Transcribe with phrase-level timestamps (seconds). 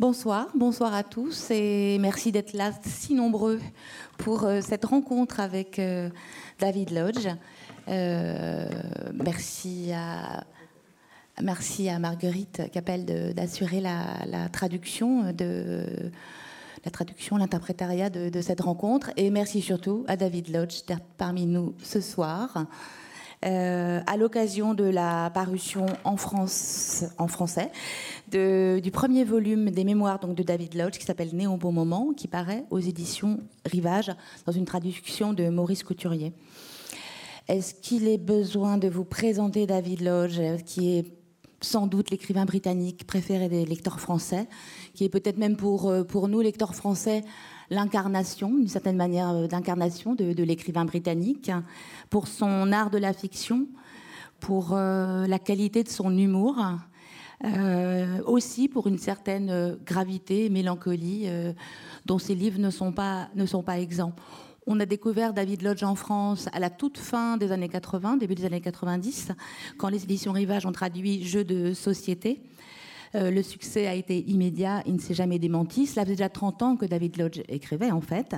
[0.00, 3.58] Bonsoir, bonsoir à tous et merci d'être là si nombreux
[4.16, 6.08] pour euh, cette rencontre avec euh,
[6.60, 7.26] David Lodge.
[7.88, 8.68] Euh,
[9.12, 10.44] merci à
[11.98, 15.82] Marguerite Capelle d'assurer la, traduction de
[16.84, 21.74] la traduction, l'interprétariat de, cette rencontre et merci surtout à David Lodge d'être parmi nous
[21.82, 22.66] ce soir.
[23.44, 27.70] Euh, à l'occasion de la parution en, France, en français
[28.32, 32.12] du premier volume des mémoires donc, de David Lodge qui s'appelle Né au bon moment,
[32.16, 34.10] qui paraît aux éditions Rivage
[34.44, 36.32] dans une traduction de Maurice Couturier.
[37.46, 41.04] Est-ce qu'il est besoin de vous présenter David Lodge, qui est
[41.60, 44.48] sans doute l'écrivain britannique préféré des lecteurs français,
[44.94, 47.22] qui est peut-être même pour, euh, pour nous, lecteurs français,
[47.70, 51.50] l'incarnation, d'une certaine manière euh, d'incarnation de, l'écrivain britannique,
[52.10, 53.66] pour son art de la fiction,
[54.40, 56.56] pour euh, la qualité de son humour,
[57.44, 61.28] euh, aussi pour une certaine gravité, mélancolie,
[62.06, 64.14] dont ses livres ne sont pas, ne sont pas exempts.
[64.66, 68.34] On a découvert David Lodge en France à la toute fin des années 80, début
[68.34, 69.32] des années 90,
[69.78, 72.42] quand les éditions Rivage ont traduit Jeux de société.
[73.14, 75.86] Euh, le succès a été immédiat, il ne s'est jamais démenti.
[75.86, 78.36] Cela faisait déjà 30 ans que David Lodge écrivait, en fait.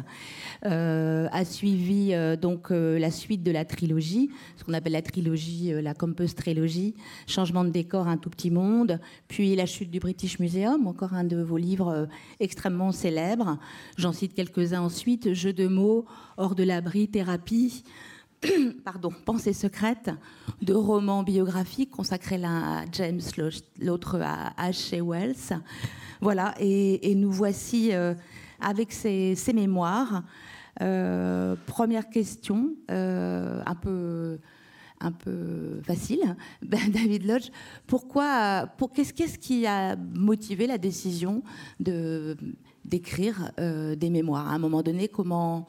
[0.67, 5.73] Euh, a suivi euh, donc la suite de la trilogie, ce qu'on appelle la trilogie,
[5.83, 6.95] la Compass Trilogy,
[7.27, 11.25] Changement de décor, Un tout petit monde, puis La chute du British Museum, encore un
[11.25, 13.59] de vos livres extrêmement célèbres.
[13.97, 16.05] J'en cite quelques-uns ensuite, Jeux de mots,
[16.37, 17.85] Hors de l'abri, Thérapie,
[18.85, 20.11] pardon, Pensée secrète,
[20.63, 23.21] deux romans biographiques consacrés l'un à James,
[23.81, 25.03] l'autre à H.
[25.03, 25.61] Wells.
[26.21, 28.15] Voilà, et, nous voici euh,
[28.61, 30.23] avec ces, mémoires.
[30.81, 34.39] Euh, première question, euh, un peu
[35.03, 36.37] un peu facile.
[36.63, 37.49] Ben, David Lodge,
[37.87, 41.43] pourquoi, pour, qu'est-ce, qu'est-ce qui a motivé la décision
[41.79, 42.37] de
[42.85, 44.49] d'écrire des mémoires?
[44.49, 45.67] À un moment donné, comment,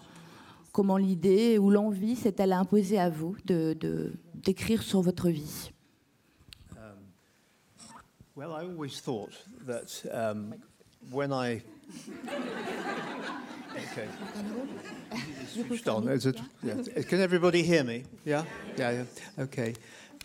[0.71, 5.71] comment l'idée ou l'envie s'est-elle imposée à vous de, d'écrire sur votre vie?
[6.71, 6.77] Um,
[8.35, 9.33] Well, I always thought
[9.65, 10.55] that um,
[11.11, 11.61] when I
[13.75, 14.07] okay.
[15.47, 16.07] Switched on.
[16.07, 16.75] Is it, yeah.
[17.07, 18.03] Can everybody hear me?
[18.25, 18.43] Yeah?
[18.77, 19.43] Yeah, yeah.
[19.43, 19.73] Okay.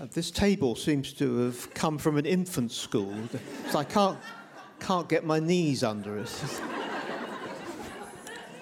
[0.00, 3.14] Uh, this table seems to have come from an infant school,
[3.70, 4.18] so I can't,
[4.78, 6.30] can't get my knees under it.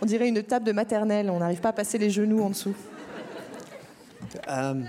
[0.05, 2.75] On dirait une table de maternelle, on n'arrive pas à passer les genoux en dessous.
[4.47, 4.87] Um,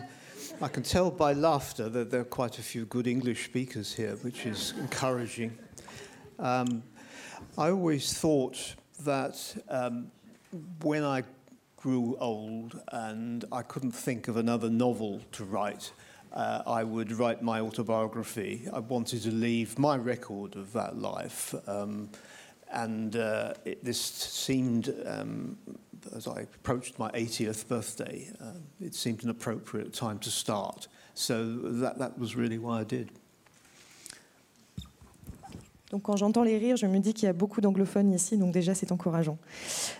[0.61, 4.17] I can tell by laughter that there are quite a few good English speakers here,
[4.23, 5.53] which is encouraging.
[6.37, 6.83] Um,
[7.57, 9.37] I always thought that
[9.69, 10.11] um,
[10.81, 11.23] when I
[11.77, 15.93] grew old and I couldn't think of another novel to write,
[16.33, 18.67] uh, I would write my autobiography.
[18.73, 21.55] I wanted to leave my record of that life.
[21.67, 22.09] Um,
[22.71, 25.57] and uh, it, this seemed, um,
[26.15, 30.87] as I approached my 80th birthday, uh, it seemed an appropriate time to start.
[31.13, 33.11] So that, that was really why I did.
[35.95, 38.51] Donc quand j'entends les rires, je me dis qu'il y a beaucoup d'anglophones ici, donc
[38.51, 39.37] déjà c'est encourageant.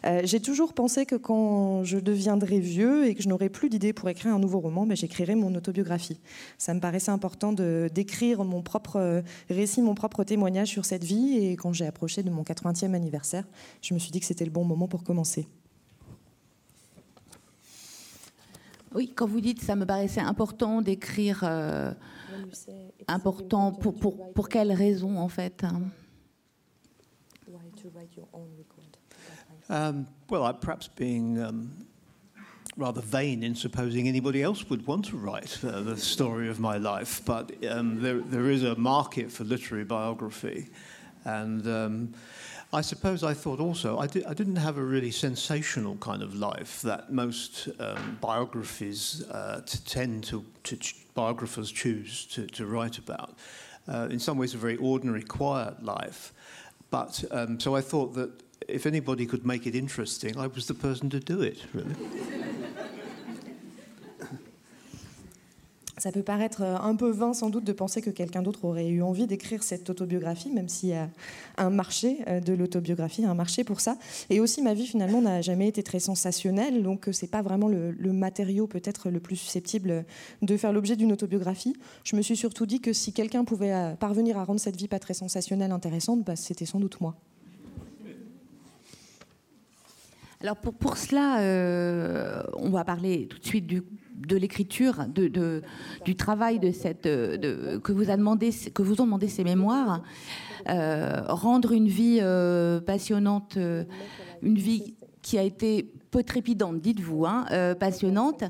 [0.05, 3.93] Euh, j'ai toujours pensé que quand je deviendrais vieux et que je n'aurais plus d'idées
[3.93, 6.19] pour écrire un nouveau roman, ben, j'écrirais mon autobiographie.
[6.57, 11.37] Ça me paraissait important d'écrire mon propre euh, récit, mon propre témoignage sur cette vie.
[11.37, 13.45] Et quand j'ai approché de mon 80e anniversaire,
[13.81, 15.47] je me suis dit que c'était le bon moment pour commencer.
[18.93, 21.45] Oui, quand vous dites ça me paraissait important d'écrire...
[21.45, 21.93] Euh
[23.07, 25.63] important pour, pour, pour quelles raisons en fait
[29.69, 31.87] um, well, perhaps being um,
[32.77, 36.77] rather vain in supposing anybody else would want to write uh, the story of my
[36.77, 40.67] life, but um, there, there is a market for literary biography,
[41.23, 42.13] and um,
[42.73, 46.81] I suppose I thought also I, I, didn't have a really sensational kind of life
[46.81, 53.33] that most um, biographies uh, tend to, to ch- biographers choose to, to write about.
[53.87, 56.33] Uh, in some ways, a very ordinary, quiet life.
[56.91, 58.31] But um, so I thought that
[58.67, 61.63] if anybody could make it interesting, I was the person to do it.
[61.73, 61.95] Really.
[66.05, 68.89] Ça peut paraître euh, un peu vain sans doute de penser que quelqu'un d'autre aurait
[68.89, 71.09] eu envie d'écrire cette autobiographie, même s'il y a
[71.57, 73.97] un marché euh, de l'autobiographie, un marché pour ça.
[74.29, 77.67] Et aussi, ma vie finalement n'a jamais été très sensationnelle, donc euh, c'est pas vraiment
[77.67, 80.05] le, matériau peut-être le plus susceptible
[80.43, 81.75] de faire l'objet d'une autobiographie.
[82.03, 84.99] Je me suis surtout dit que si quelqu'un pouvait parvenir à rendre cette vie pas
[84.99, 87.15] très sensationnelle intéressante, bah, c'était sans doute moi.
[90.39, 91.39] Alors pour, pour cela,
[92.57, 93.81] on va parler tout de suite du
[94.15, 95.61] de l'écriture, de,
[96.05, 100.01] du travail de cette, que, vous a demandé, que vous ont demandé ces mémoires,
[100.67, 102.21] rendre une vie
[102.85, 103.57] passionnante,
[104.41, 107.45] une vie qui a été peu trépidante, dites-vous, hein,
[107.79, 108.43] passionnante,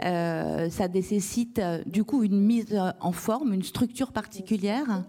[0.00, 5.04] ça nécessite du coup une mise en forme, une structure particulière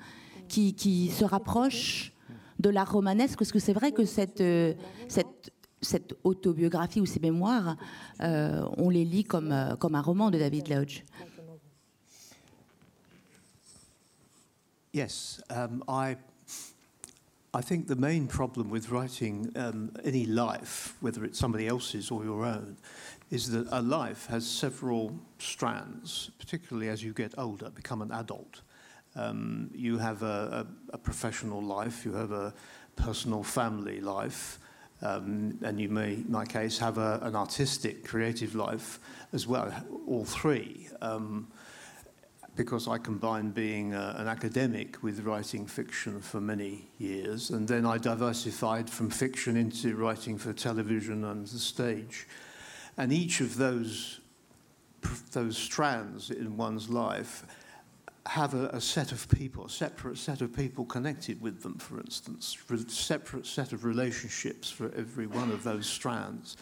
[0.48, 2.14] qui, qui se rapproche
[2.60, 4.02] de l'art romanesque, parce que c'est vrai que
[4.42, 4.74] euh,
[5.08, 5.53] cette,
[5.84, 7.78] cette, autobiographie ou ces mémoires,
[8.22, 11.04] euh, on les lit comme, euh, comme un roman de David Lodge.
[14.94, 16.18] Yes, um, I,
[17.56, 22.24] I think the main problem with writing um, any life, whether it's somebody else's or
[22.24, 22.78] your own,
[23.32, 28.62] is that a life has several strands, particularly as you get older, become an adult.
[29.16, 32.54] Um, you have a, a, a, professional life, you have a
[32.96, 34.60] personal family life,
[35.04, 39.00] um, and you may, in my case, have a, an artistic, creative life
[39.34, 39.72] as well,
[40.08, 40.88] all three.
[41.02, 41.48] Um,
[42.56, 47.98] because I combined being an academic with writing fiction for many years, and then I
[47.98, 52.28] diversified from fiction into writing for television and the stage.
[52.96, 54.20] And each of those,
[55.32, 57.44] those strands in one's life
[58.26, 62.00] have a, a, set of people, a separate set of people connected with them, for
[62.00, 66.56] instance, a separate set of relationships for every one of those strands.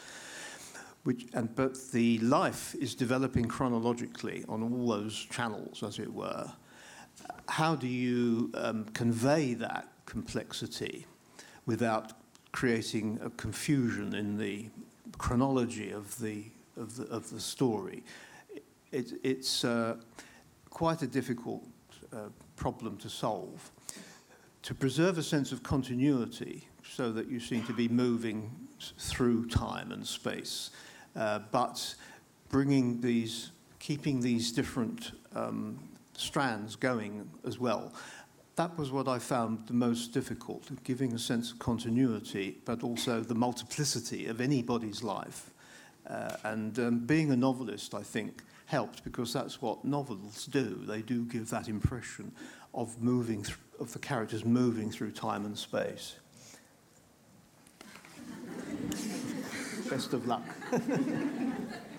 [1.03, 6.51] Which, and, but the life is developing chronologically on all those channels, as it were.
[7.47, 11.05] How do you um, convey that complexity
[11.65, 12.13] without
[12.51, 14.69] creating a confusion in the
[15.17, 16.45] chronology of the,
[16.77, 18.03] of the, of the story?
[18.91, 19.63] It, it's.
[19.63, 19.97] Uh,
[20.71, 21.63] quite a difficult
[22.11, 23.71] uh, problem to solve.
[24.63, 28.49] To preserve a sense of continuity so that you seem to be moving
[28.97, 30.71] through time and space,
[31.15, 31.95] uh, but
[32.49, 35.79] bringing these, keeping these different um,
[36.17, 37.93] strands going as well.
[38.55, 43.21] That was what I found the most difficult, giving a sense of continuity, but also
[43.21, 45.51] the multiplicity of anybody's life.
[46.07, 50.81] Uh, and um, being a novelist, I think, helped because that's what novels do.
[50.87, 52.31] They do give that impression
[52.73, 56.15] of moving th- of the characters moving through time and space.
[59.89, 60.45] Best of luck.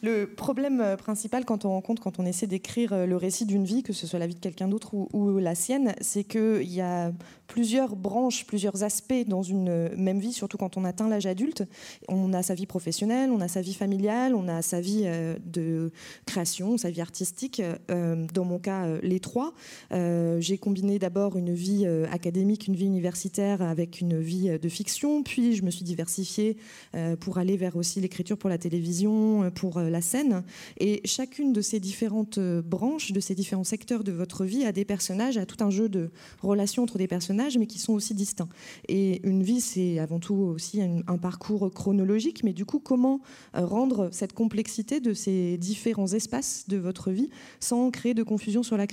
[0.00, 3.64] Le problème euh, principal quand on rencontre, quand on essaie d'écrire euh, le récit d'une
[3.64, 6.80] vie, que ce soit la vie de quelqu'un d'autre ou, la sienne, c'est qu'il y
[6.80, 7.12] a
[7.48, 11.64] plusieurs branches, plusieurs aspects dans une même vie, surtout quand on atteint l'âge adulte.
[12.06, 15.36] On a sa vie professionnelle, on a sa vie familiale, on a sa vie euh,
[15.44, 15.90] de
[16.26, 17.62] création, sa vie artistique.
[17.90, 19.54] Euh, dans mon cas, euh, les trois.
[19.90, 25.54] J'ai combiné d'abord une vie académique, une vie universitaire avec une vie de fiction, puis
[25.54, 26.58] je me suis diversifiée
[27.20, 30.42] pour aller vers aussi l'écriture pour la télévision, pour la scène.
[30.78, 34.84] Et chacune de ces différentes branches, de ces différents secteurs de votre vie a des
[34.84, 36.10] personnages, a tout un jeu de
[36.42, 38.48] relations entre des personnages mais qui sont aussi distincts.
[38.88, 43.20] Et une vie, c'est avant tout aussi un, parcours chronologique, mais du coup, comment
[43.56, 47.28] euh, rendre cette complexité de ces différents espaces de votre vie
[47.60, 48.86] sans créer de confusion sur la,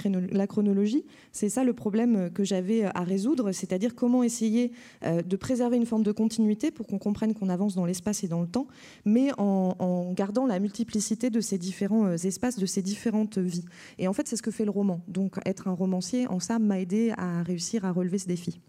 [0.48, 1.06] chronologie?
[1.32, 4.72] C'est ça le problème que j'avais à résoudre, c'est-à-dire comment essayer
[5.04, 8.28] euh, de préserver une forme de continuité pour qu'on comprenne qu'on avance dans l'espace et
[8.28, 8.68] dans le temps,
[9.06, 13.66] mais en, gardant la de ces différents euh, espaces, de ces différentes vies.
[13.98, 15.02] Et en fait, c'est ce que fait le roman.
[15.08, 18.60] Donc, être un romancier, en ça, m'a aidé à réussir à relever ce défi.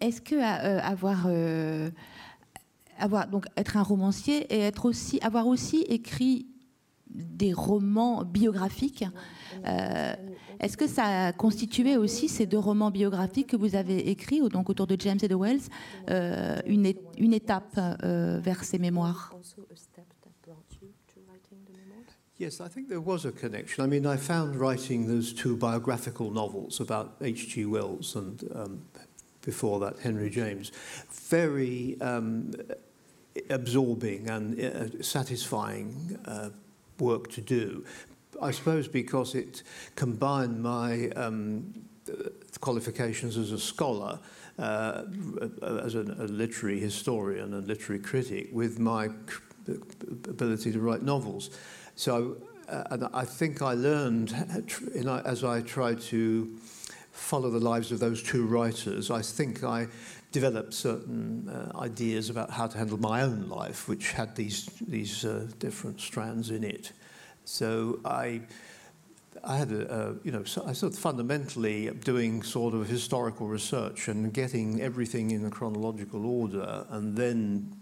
[0.00, 1.90] Est-ce que euh, avoir, euh,
[3.56, 6.46] être un romancier et être aussi avoir aussi écrit
[7.10, 9.04] des romans biographiques,
[9.66, 10.14] euh,
[10.60, 14.70] est-ce que ça a constitué aussi ces deux romans biographiques que vous avez écrits donc
[14.70, 15.62] autour de James et de Wells
[16.66, 19.32] une, une étape vers ces mémoires?
[22.38, 23.82] Yes, I think there was a connection.
[23.82, 27.64] I mean, I found writing those two biographical novels about H.G.
[27.64, 28.82] Wells and um,
[29.40, 30.70] before that Henry James
[31.30, 32.52] very um,
[33.48, 36.50] absorbing and uh, satisfying uh,
[36.98, 37.84] work to do.
[38.40, 39.62] I suppose because it
[39.94, 41.74] combined my um,
[42.60, 44.18] qualifications as a scholar,
[44.58, 45.02] uh,
[45.62, 49.10] as a, a literary historian and literary critic, with my
[50.28, 51.50] ability to write novels.
[51.96, 52.36] So
[52.68, 54.34] uh, I think I learned
[55.24, 56.58] as I tried to
[57.12, 59.10] follow the lives of those two writers.
[59.10, 59.86] I think I
[60.32, 65.24] developed certain uh, ideas about how to handle my own life, which had these these
[65.24, 66.92] uh, different strands in it.
[67.46, 68.42] So I
[69.44, 73.46] I had a, uh, you know, so I sort of fundamentally doing sort of historical
[73.46, 77.72] research and getting everything in a chronological order and then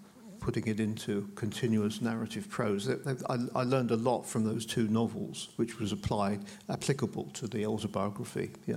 [0.41, 2.89] putting it into continuous narrative prose.
[2.89, 7.65] I, I learned a lot from those two novels, which was applied, applicable to the
[7.65, 8.51] autobiography.
[8.67, 8.77] Yeah.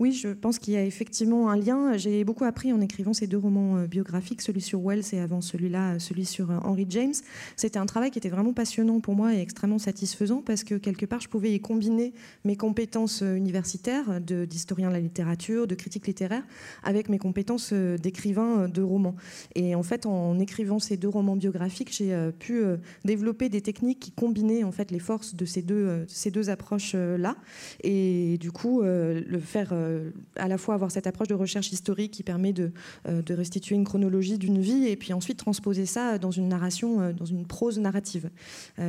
[0.00, 1.94] Oui, je pense qu'il y a effectivement un lien.
[1.98, 5.42] J'ai beaucoup appris en écrivant ces deux romans euh, biographiques, celui sur Wells et avant
[5.42, 7.12] celui-là, celui sur euh, Henry James.
[7.54, 11.04] C'était un travail qui était vraiment passionnant pour moi et extrêmement satisfaisant parce que quelque
[11.04, 12.14] part, je pouvais y combiner
[12.46, 16.44] mes compétences euh, universitaires d'historien de, la littérature, de critique littéraire,
[16.82, 19.16] avec mes compétences d'écrivain de romans.
[19.54, 22.62] Et en fait, en écrivant ces deux romans biographiques, j'ai pu
[23.04, 27.36] développer des techniques qui combinaient en fait les forces de ces deux, ces deux approches-là.
[27.84, 29.89] Et du coup, le faire euh,
[30.36, 32.72] à la fois avoir cette approche de recherche historique qui permet de,
[33.08, 37.00] euh, de restituer une chronologie d'une vie et puis ensuite transposer ça dans une narration,
[37.00, 38.30] euh, dans une prose narrative.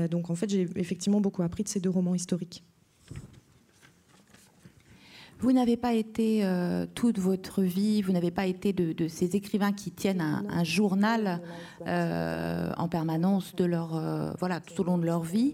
[0.10, 2.64] donc en fait, j'ai effectivement beaucoup appris de ces deux romans historiques.
[5.40, 6.46] Vous n'avez pas été
[6.94, 11.42] toute votre vie, vous n'avez pas été de, ces écrivains qui tiennent un, journal
[11.86, 15.54] en permanence de leur, voilà, tout au long de leur vie.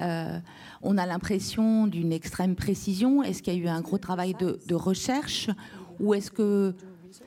[0.00, 0.38] Euh,
[0.82, 3.22] on a l'impression d'une extrême précision.
[3.22, 5.50] Est-ce qu'il y a eu un gros travail de, recherche
[6.00, 6.74] ou est-ce que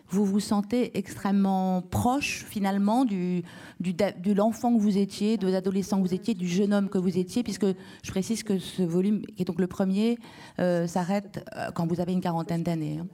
[0.10, 6.14] vous vous sentez extrêmement proche finalement de l'enfant que vous étiez, de l'adolescent que vous
[6.14, 7.66] étiez, du jeune homme que vous étiez, puisque
[8.04, 10.18] je précise que ce volume, qui est donc le premier,
[10.60, 13.00] euh, s'arrête euh, quand vous avez une quarantaine d'années.
[13.00, 13.08] Hein.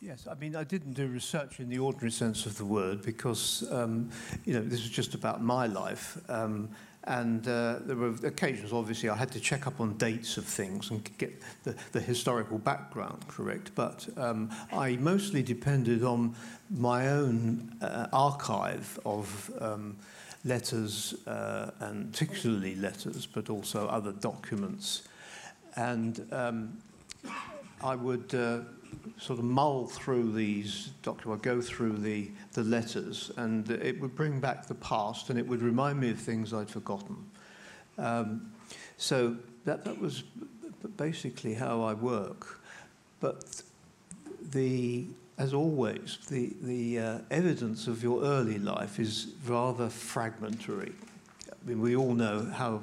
[0.00, 3.66] Yes, I mean, I didn't do research in the ordinary sense of the word because,
[3.72, 4.08] um,
[4.46, 6.18] you know, this was just about my life.
[6.28, 6.68] Um,
[7.08, 10.90] And uh, there were occasions, obviously, I had to check up on dates of things
[10.90, 13.70] and get the, the historical background correct.
[13.74, 16.36] But um, I mostly depended on
[16.68, 19.96] my own uh, archive of um,
[20.44, 25.08] letters, uh, and particularly letters, but also other documents.
[25.76, 26.76] And um,
[27.82, 28.60] I would uh,
[29.18, 34.40] sort of mull through these documents, go through the, the letters, and it would bring
[34.40, 37.16] back the past and it would remind me of things I'd forgotten.
[37.98, 38.52] Um,
[38.96, 40.22] so that, that was
[40.96, 42.60] basically how I work.
[43.20, 43.62] But
[44.52, 50.92] the, as always, the, the uh, evidence of your early life is rather fragmentary.
[51.50, 52.82] I mean, we all know how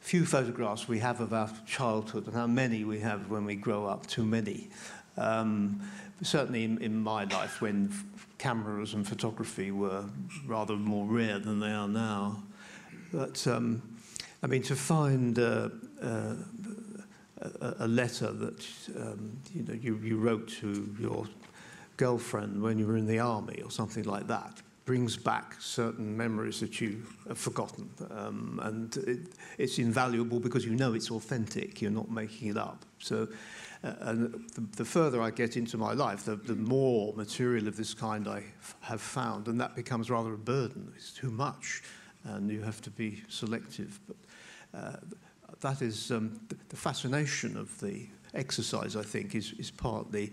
[0.00, 3.86] few photographs we have of our childhood and how many we have when we grow
[3.86, 4.68] up, too many.
[5.16, 5.80] Um,
[6.22, 7.92] certainly in, in, my life, when
[8.38, 10.04] cameras and photography were
[10.46, 12.42] rather more rare than they are now.
[13.12, 13.82] But um,
[14.42, 15.68] I mean, to find uh,
[16.02, 16.34] uh,
[17.40, 18.66] a, a, letter that
[18.96, 21.26] um, you know you, you wrote to your
[21.96, 26.60] girlfriend when you were in the army or something like that brings back certain memories
[26.60, 27.88] that you have forgotten.
[28.10, 29.18] Um, and it,
[29.56, 32.84] it's invaluable because you know it's authentic, you're not making it up.
[32.98, 33.28] So
[33.84, 37.92] and the, the, further I get into my life, the, the more material of this
[37.92, 38.42] kind I
[38.80, 40.90] have found, and that becomes rather a burden.
[40.96, 41.82] It's too much,
[42.24, 44.00] and you have to be selective.
[44.06, 44.16] But
[44.74, 44.96] uh,
[45.60, 50.32] that is um, the, the, fascination of the exercise, I think, is, is partly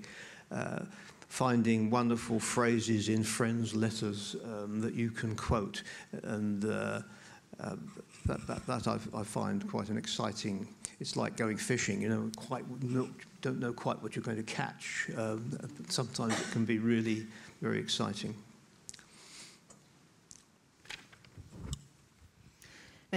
[0.49, 0.85] uh,
[1.27, 5.83] finding wonderful phrases in friends' letters um, that you can quote.
[6.23, 7.01] And uh,
[7.59, 7.75] uh,
[8.25, 10.67] that, that, that I, find quite an exciting.
[10.99, 12.63] It's like going fishing, you know, quite
[13.41, 15.09] don't know quite what you're going to catch.
[15.17, 15.57] Um,
[15.89, 17.25] sometimes it can be really
[17.61, 18.35] very exciting.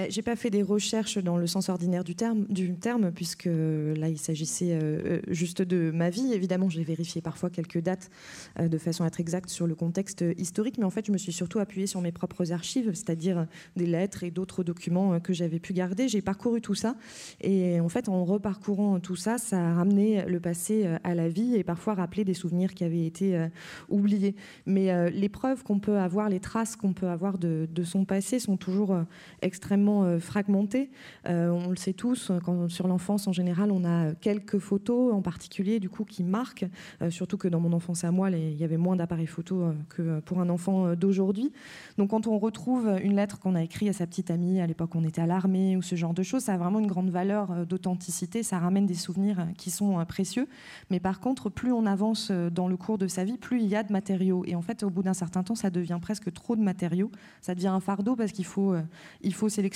[0.09, 4.73] J'ai pas fait des recherches dans le sens ordinaire du terme, puisque là il s'agissait
[4.73, 6.33] euh, euh, juste de ma vie.
[6.33, 8.11] Évidemment, j'ai vérifié parfois quelques dates
[8.59, 11.17] euh, de façon à être exacte sur le contexte historique, mais en fait, je me
[11.17, 13.47] suis surtout appuyée sur mes propres archives, c'est-à-dire
[13.77, 16.09] des lettres et d'autres documents que j'avais pu garder.
[16.09, 16.97] J'ai parcouru tout ça,
[17.41, 21.55] et en fait, en reparcourant tout ça, ça a ramené le passé à la vie
[21.55, 23.49] et parfois rappelé des souvenirs qui avaient été
[23.89, 24.35] oubliés.
[24.67, 28.57] Mais les preuves qu'on peut avoir, les traces qu'on peut avoir de son passé sont
[28.57, 28.99] toujours
[29.41, 30.91] extrêmement euh, fragmenté.
[31.29, 35.23] Euh, on le sait tous, quand, sur l'enfance en général, on a quelques photos en
[35.23, 36.67] particulier du coup qui marquent,
[37.03, 40.21] euh, surtout que dans mon enfance à moi, il y avait moins d'appareils photo que
[40.21, 41.53] pour un enfant d'aujourd'hui.
[41.99, 44.95] Donc quand on retrouve une lettre qu'on a écrite à sa petite amie à l'époque
[44.95, 47.67] on était à l'armée ou ce genre de choses, ça a vraiment une grande valeur
[47.67, 50.49] d'authenticité, ça ramène des souvenirs qui sont précieux.
[50.91, 53.77] Mais par contre, plus on avance dans le cours de sa vie, plus il y
[53.77, 54.45] a de matériaux.
[54.47, 57.11] Et en fait, au bout d'un certain temps, ça devient presque trop de matériaux.
[57.41, 58.75] Ça devient un fardeau parce qu'il faut,
[59.23, 59.74] il faut sélectionner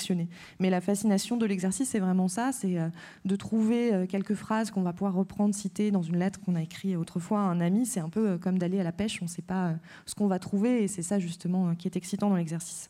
[0.59, 2.89] mais la fascination de l'exercice, c'est vraiment ça, c'est euh,
[3.25, 6.61] de trouver euh, quelques phrases qu'on va pouvoir reprendre, citer dans une lettre qu'on a
[6.61, 7.85] écrite autrefois à un ami.
[7.85, 9.73] C'est un peu euh, comme d'aller à la pêche, on ne sait pas
[10.05, 12.89] ce qu'on va trouver, et c'est ça justement qui est excitant dans l'exercice.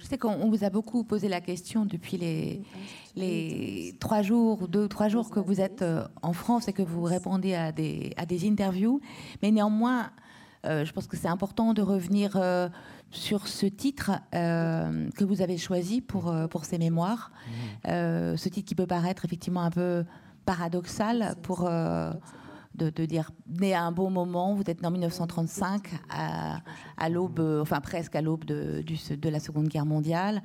[0.00, 2.62] Je sais qu'on vous a beaucoup posé la question depuis les,
[3.16, 5.84] les trois jours, deux ou trois jours que vous êtes
[6.22, 9.00] en France et que vous répondez à des, à des interviews.
[9.42, 10.10] Mais néanmoins,
[10.66, 12.68] euh, je pense que c'est important de revenir euh,
[13.10, 17.32] sur ce titre que vous avez choisi pour, pour ces mémoires.
[17.84, 17.88] Mmh.
[18.36, 20.04] ce titre qui peut paraître effectivement un peu
[20.44, 21.68] paradoxal pour
[22.74, 27.80] de, dire né à un bon moment, vous êtes né en 1935, à, l'aube, enfin
[27.80, 30.42] presque à l'aube de, de, la Seconde Guerre mondiale.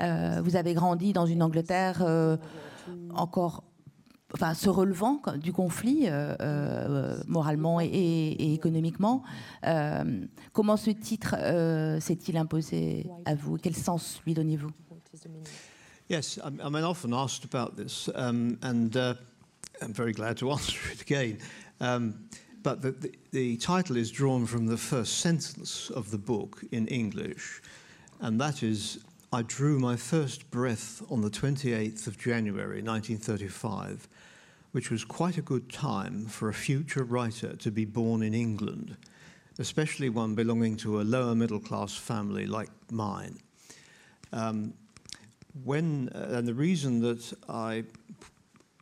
[0.00, 2.36] Euh, vous avez grandi dans une Angleterre euh,
[3.14, 3.64] encore,
[4.36, 9.22] enfin, se relevant du conflit euh, moralement et, économiquement.
[10.52, 11.34] comment ce titre
[12.00, 13.56] s'est-il imposé à vous?
[13.56, 14.70] Quel sens lui donnez-vous
[16.08, 19.14] Yes, I'm, often asked about this, um, and uh,
[19.82, 21.38] I'm very glad to answer it again.
[21.80, 22.28] Um,
[22.62, 22.94] but the,
[23.32, 27.60] the, title is drawn from the first sentence of the book in English,
[28.20, 28.98] and that is
[29.32, 34.08] I drew my first breath on the 28th of January 1935,
[34.76, 38.94] which was quite a good time for a future writer to be born in England,
[39.58, 43.38] especially one belonging to a lower middle class family like mine.
[44.34, 44.74] Um,
[45.64, 47.84] when, uh, and the reason that I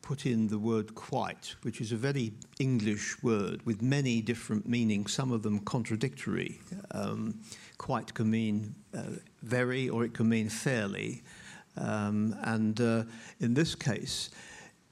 [0.03, 5.13] put in the word quite, which is a very English word with many different meanings,
[5.13, 6.59] some of them contradictory.
[6.91, 7.41] Um,
[7.79, 11.23] quite can mean uh, very or it can mean fairly.
[11.77, 13.05] Um, and uh,
[13.39, 14.31] in this case,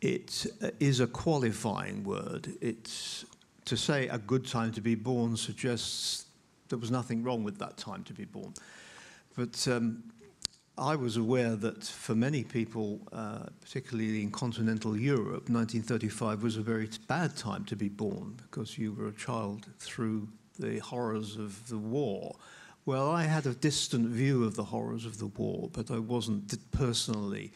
[0.02, 2.52] it uh, a qualifying word.
[2.61, 3.25] It's
[3.64, 6.26] to say a good time to be born suggests
[6.68, 8.52] there was nothing wrong with that time to be born.
[9.37, 10.02] But um,
[10.76, 16.62] I was aware that for many people, uh, particularly in continental Europe, 1935 was a
[16.62, 20.28] very bad time to be born because you were a child through
[20.59, 22.35] the horrors of the war.
[22.85, 26.52] Well, I had a distant view of the horrors of the war, but I wasn't
[26.73, 27.52] personally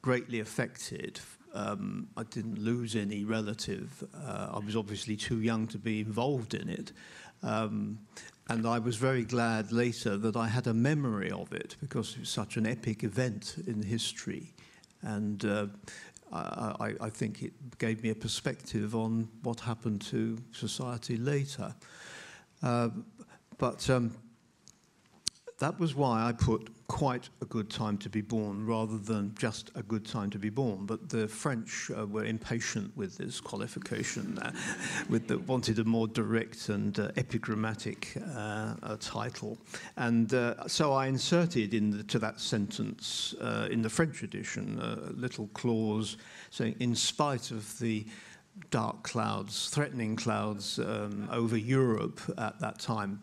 [0.00, 1.20] greatly affected.
[1.54, 4.02] Um, I didn't lose any relative.
[4.12, 6.92] Uh, I was obviously too young to be involved in it.
[7.42, 8.00] Um,
[8.48, 12.20] and I was very glad later that I had a memory of it because it
[12.20, 14.52] was such an epic event in history.
[15.02, 15.66] And uh,
[16.32, 21.74] I, I, think it gave me a perspective on what happened to society later.
[22.62, 22.88] Uh,
[23.58, 24.14] but um,
[25.58, 29.70] that was why I put quite a good time to be born rather than just
[29.74, 30.84] a good time to be born.
[30.84, 34.52] But the French uh, were impatient with this qualification, uh,
[35.08, 39.58] with the, wanted a more direct and uh, epigrammatic uh, title.
[39.96, 45.48] And uh, so I inserted into that sentence uh, in the French edition a little
[45.48, 46.16] clause
[46.50, 48.06] saying, in spite of the
[48.70, 53.20] dark clouds, threatening clouds um, over Europe at that time.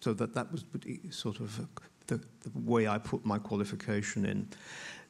[0.00, 0.64] So that was
[1.10, 1.60] sort of
[2.06, 2.20] the,
[2.54, 4.46] way I put my qualification in.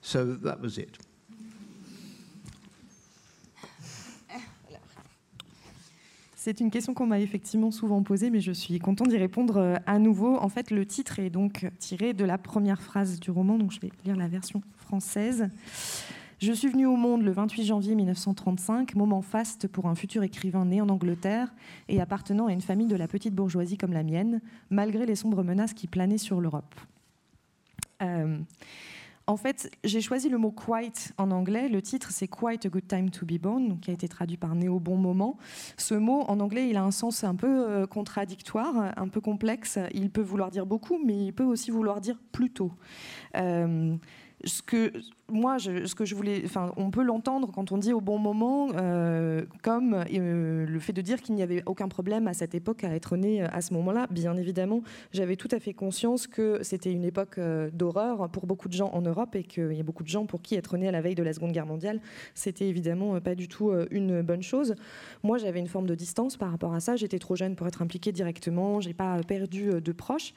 [0.02, 0.98] So that was it.
[6.42, 9.76] C'est une question qu'on m'a effectivement souvent posée, mais je suis content d'y répondre euh,
[9.84, 10.38] à nouveau.
[10.38, 13.80] En fait, le titre est donc tiré de la première phrase du roman, donc je
[13.80, 15.50] vais lire la version française.
[16.40, 20.64] Je suis venue au monde le 28 janvier 1935, moment faste pour un futur écrivain
[20.64, 21.52] né en Angleterre
[21.90, 25.44] et appartenant à une famille de la petite bourgeoisie comme la mienne, malgré les sombres
[25.44, 26.74] menaces qui planaient sur l'Europe.
[28.00, 28.38] Euh,
[29.26, 31.68] en fait, j'ai choisi le mot quite en anglais.
[31.68, 34.54] Le titre, c'est Quite a Good Time to Be Born, qui a été traduit par
[34.54, 35.36] Né au bon moment.
[35.76, 39.78] Ce mot, en anglais, il a un sens un peu euh, contradictoire, un peu complexe.
[39.92, 42.72] Il peut vouloir dire beaucoup, mais il peut aussi vouloir dire plutôt.
[43.36, 43.94] Euh,
[44.44, 44.92] ce que
[45.30, 48.68] moi, ce que je voulais, enfin, on peut l'entendre quand on dit au bon moment,
[48.74, 52.84] euh, comme euh, le fait de dire qu'il n'y avait aucun problème à cette époque
[52.84, 54.06] à être né euh, à ce moment-là.
[54.10, 57.38] Bien évidemment, j'avais tout à fait conscience que c'était une époque
[57.72, 60.42] d'horreur pour beaucoup de gens en Europe et qu'il y a beaucoup de gens pour
[60.42, 62.00] qui être né à la veille de la Seconde Guerre mondiale,
[62.34, 64.74] c'était évidemment pas du tout une bonne chose.
[65.22, 66.96] Moi, j'avais une forme de distance par rapport à ça.
[66.96, 68.80] J'étais trop jeune pour être impliquée directement.
[68.80, 70.34] J'ai pas perdu de proches.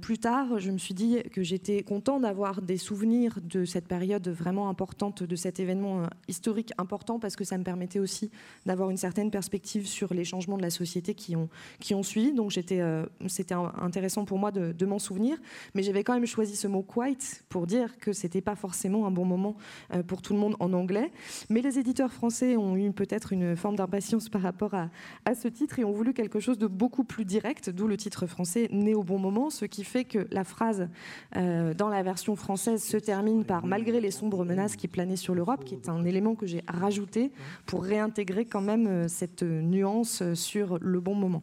[0.00, 4.29] plus tard, je me suis dit que j'étais content d'avoir des souvenirs de cette période
[4.30, 8.30] vraiment importante de cet événement euh, historique important parce que ça me permettait aussi
[8.66, 11.48] d'avoir une certaine perspective sur les changements de la société qui ont,
[11.80, 12.32] qui ont suivi.
[12.32, 15.36] Donc j'étais, euh, c'était intéressant pour moi de, m'en souvenir.
[15.74, 19.10] Mais j'avais quand même choisi ce mot quite pour dire que c'était pas forcément un
[19.10, 19.56] bon moment
[19.94, 21.12] euh, pour tout le monde en anglais.
[21.48, 24.90] Mais les éditeurs français ont eu peut-être une forme d'impatience par rapport à,
[25.24, 28.26] à ce titre et ont voulu quelque chose de beaucoup plus direct, d'où le titre
[28.26, 30.88] français né au bon moment, ce qui fait que la phrase
[31.34, 35.64] dans la version française se termine par malgré les sombres menaces qui planaient sur l'Europe,
[35.64, 37.32] qui est un élément que j'ai rajouté
[37.66, 41.42] pour réintégrer quand même euh, cette nuance euh, sur le bon moment.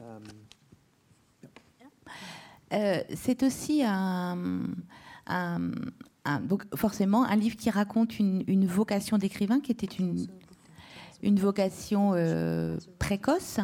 [0.00, 0.22] Um,
[2.72, 4.36] Euh, c'est aussi un,
[6.42, 10.26] donc forcément un livre qui raconte une, vocation d'écrivain qui était une,
[11.22, 13.58] une vocation euh, précoce.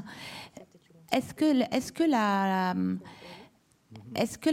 [1.11, 2.75] Est-ce que, est-ce que la,
[4.15, 4.51] est-ce que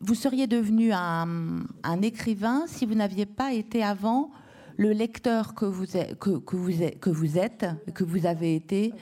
[0.00, 1.66] vous seriez devenu un,
[2.02, 4.30] écrivain si vous n'aviez pas été avant
[4.76, 6.64] le lecteur que vous, êtes, que, vous,
[7.12, 8.92] vous êtes, que vous avez été?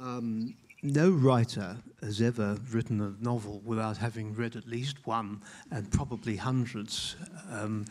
[0.00, 5.90] Um, no writer has ever written a novel without having read at least one, and
[5.90, 7.16] probably hundreds.
[7.50, 7.86] Um,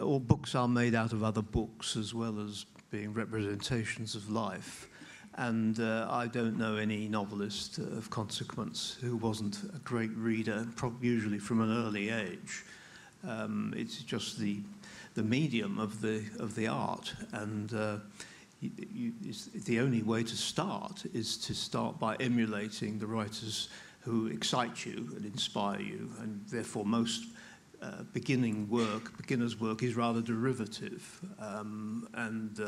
[0.00, 4.88] all books are made out of other books as well as being representations of life.
[5.36, 10.66] And uh, I don't know any novelist of consequence who wasn't a great reader,
[11.00, 12.64] usually from an early age.
[13.26, 14.60] Um, it's just the
[15.14, 17.96] the medium of the of the art, and uh,
[18.60, 23.68] you, you, the only way to start is to start by emulating the writers
[24.00, 27.26] who excite you and inspire you, and therefore most.
[27.80, 32.60] Uh, beginning work, beginner's work, is rather derivative, um, and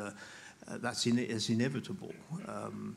[0.69, 2.13] uh, that's in, inevitable.
[2.49, 2.97] Um,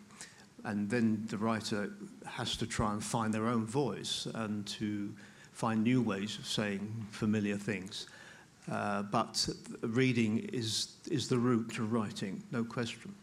[0.64, 1.92] and then the writer
[2.26, 5.14] has to try and find their own voice and to
[5.54, 8.08] find new ways of saying familiar things.
[8.70, 9.48] Uh, but
[9.82, 13.14] reading is, is the route to writing, no question.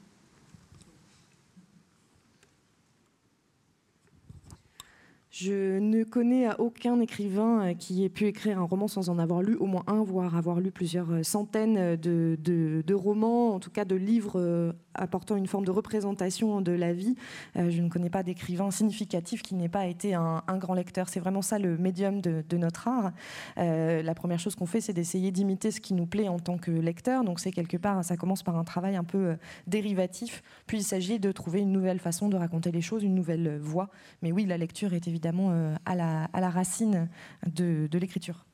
[5.37, 9.43] Je ne connais aucun écrivain euh, qui ait pu écrire un roman sans en avoir
[9.43, 13.73] lu au moins un, voire avoir lu plusieurs euh, centaines de, de, romans, en tout
[13.73, 17.17] cas de livres euh, apportant une forme de représentation de la vie.
[17.55, 21.09] je ne connais pas d'écrivain significatif qui n'ait pas été un, grand lecteur.
[21.09, 23.13] C'est vraiment ça le médium de, notre art.
[23.57, 26.71] la première chose qu'on fait, c'est d'essayer d'imiter ce qui nous plaît en tant que
[26.71, 27.25] lecteur.
[27.25, 31.19] Donc c'est quelque part, ça commence par un travail un peu dérivatif, puis il s'agit
[31.19, 33.91] de trouver une nouvelle façon de raconter les choses, une nouvelle voie.
[34.23, 37.09] Mais oui, la lecture est évidemment euh, à, la, racine
[37.47, 38.45] de l'écriture.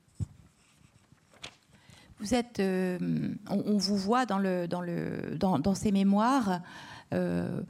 [2.21, 2.99] Vous êtes, euh,
[3.49, 6.61] on, vous voit dans, le, dans, le, dans, dans ces mémoires
[7.13, 7.63] euh,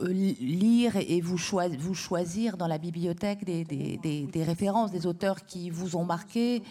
[0.00, 5.06] lire et vous, choisir, vous choisir dans la bibliothèque des, des, des, des, références, des
[5.06, 6.62] auteurs qui vous ont marqué.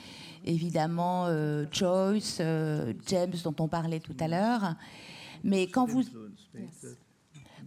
[0.43, 1.27] Évidemment,
[1.71, 2.41] Joyce,
[3.07, 4.75] James, dont on parlait tout à l'heure.
[5.43, 6.03] Mais quand vous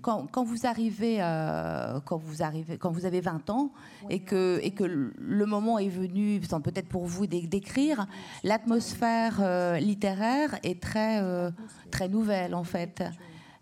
[0.03, 3.73] quand, vous arrivez, euh, quand vous arrivez, quand vous avez 20 ans
[4.11, 8.07] et que, et que le moment est venu, peut-être pour vous d'écrire,
[8.45, 11.51] l'atmosphère euh, littéraire est très, euh,
[11.91, 13.03] très nouvelle en fait.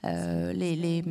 [0.04, 1.04] les, les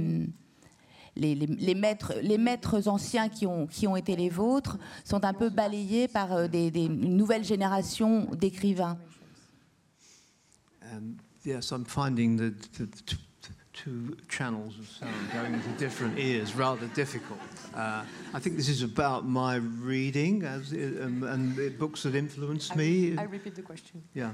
[1.18, 5.32] les, les, maîtres, les maîtres anciens qui ont, qui ont été les vôtres sont un
[5.34, 8.98] peu balayés par des, des une nouvelle génération d'écrivains.
[10.92, 13.16] Um, yes, I'm finding that
[13.86, 17.40] two channels of sound going into different ears rather difficult.
[17.76, 22.16] Uh, I think this is about my reading as it, um, and the books that
[22.16, 23.18] influenced I, me.
[23.18, 24.02] I repeat the question.
[24.16, 24.32] Yeah.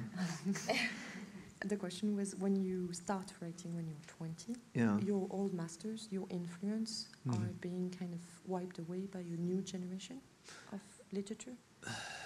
[1.66, 4.98] the question was when you start writing when you're 20, yeah.
[5.00, 7.36] your old masters, your influence mm.
[7.36, 10.22] are being kind of wiped away by a new generation
[10.72, 10.80] of
[11.12, 11.58] literature?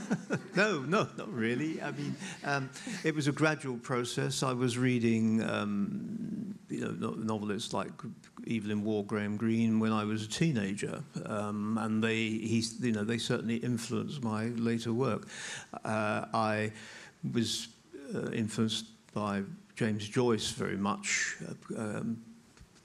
[0.56, 1.80] no, no, not really.
[1.82, 2.70] I mean, um,
[3.04, 4.42] it was a gradual process.
[4.42, 7.90] I was reading, um, you know, novelists like
[8.50, 13.04] Evelyn Waugh, Graham Greene when I was a teenager, um, and they, he, you know,
[13.04, 15.28] they certainly influenced my later work.
[15.84, 16.72] Uh, I
[17.32, 17.68] was
[18.14, 19.42] uh, influenced by
[19.76, 21.36] James Joyce very much.
[21.46, 22.22] Uh, um,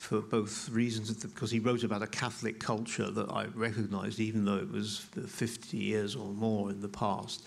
[0.07, 4.55] for both reasons because he wrote about a Catholic culture that I recognized, even though
[4.55, 7.45] it was 50 years or more in the past.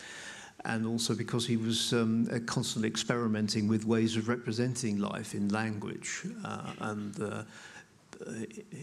[0.66, 5.48] And also because he was um, uh, constantly experimenting with ways of representing life in
[5.48, 6.26] language.
[6.44, 7.44] Uh, and uh,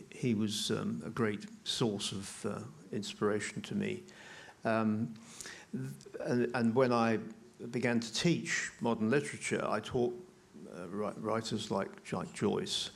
[0.10, 2.60] he was um, a great source of uh,
[2.92, 4.02] inspiration to me.
[4.66, 5.14] Um,
[6.26, 7.20] and, and when I
[7.70, 10.16] began to teach modern literature, I taught
[10.76, 10.88] uh,
[11.20, 12.90] writers like Jack Joyce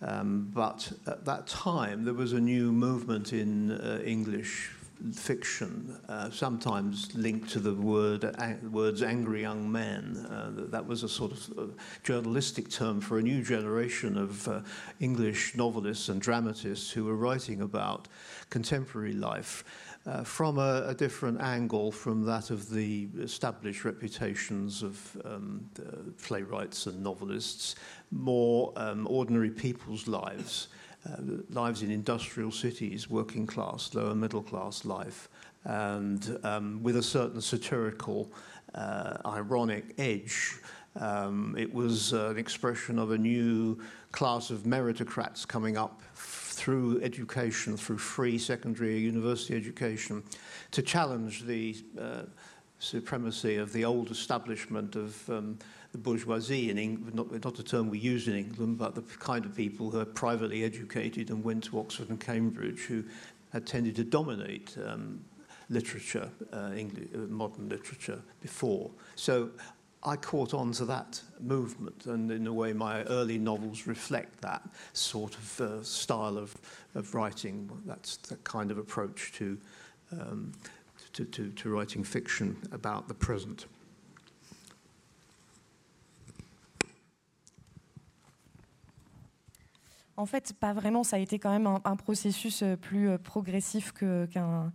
[0.00, 4.70] Um, but at that time, there was a new movement in uh, English
[5.12, 8.24] fiction, uh, sometimes linked to the word
[8.70, 11.62] words "angry young men." Uh, that was a sort of uh,
[12.02, 14.60] journalistic term for a new generation of uh,
[15.00, 18.08] English novelists and dramatists who were writing about
[18.50, 19.64] contemporary life.
[20.08, 25.68] Uh, from a, a, different angle from that of the established reputations of um,
[26.22, 27.74] playwrights and novelists,
[28.10, 30.68] more um, ordinary people's lives,
[31.06, 31.16] uh,
[31.50, 35.28] lives in industrial cities, working class, lower middle class life,
[35.64, 38.32] and um, with a certain satirical,
[38.74, 40.54] uh, ironic edge.
[40.96, 43.78] Um, it was uh, an expression of a new
[44.12, 46.00] class of meritocrats coming up
[46.58, 50.22] through education, through free secondary university education,
[50.72, 52.22] to challenge the uh,
[52.80, 55.56] supremacy of the old establishment of um,
[55.92, 59.44] the bourgeoisie in England, not, not a term we use in England, but the kind
[59.44, 63.04] of people who are privately educated and went to Oxford and Cambridge who
[63.52, 65.24] had tended to dominate um,
[65.70, 68.90] literature, uh, English, uh, modern literature before.
[69.14, 69.50] So
[70.04, 74.62] I caught on to that movement, and in a way, my early novels reflect that
[74.92, 76.56] sort of uh, style of,
[76.94, 77.68] of writing.
[77.84, 79.58] That's the kind of approach to,
[80.12, 80.52] um,
[81.14, 83.66] to, to, to writing fiction about the present.
[90.16, 91.04] En fait, pas vraiment.
[91.04, 94.72] Ça a été quand même un, un processus euh, plus euh, progressif qu'un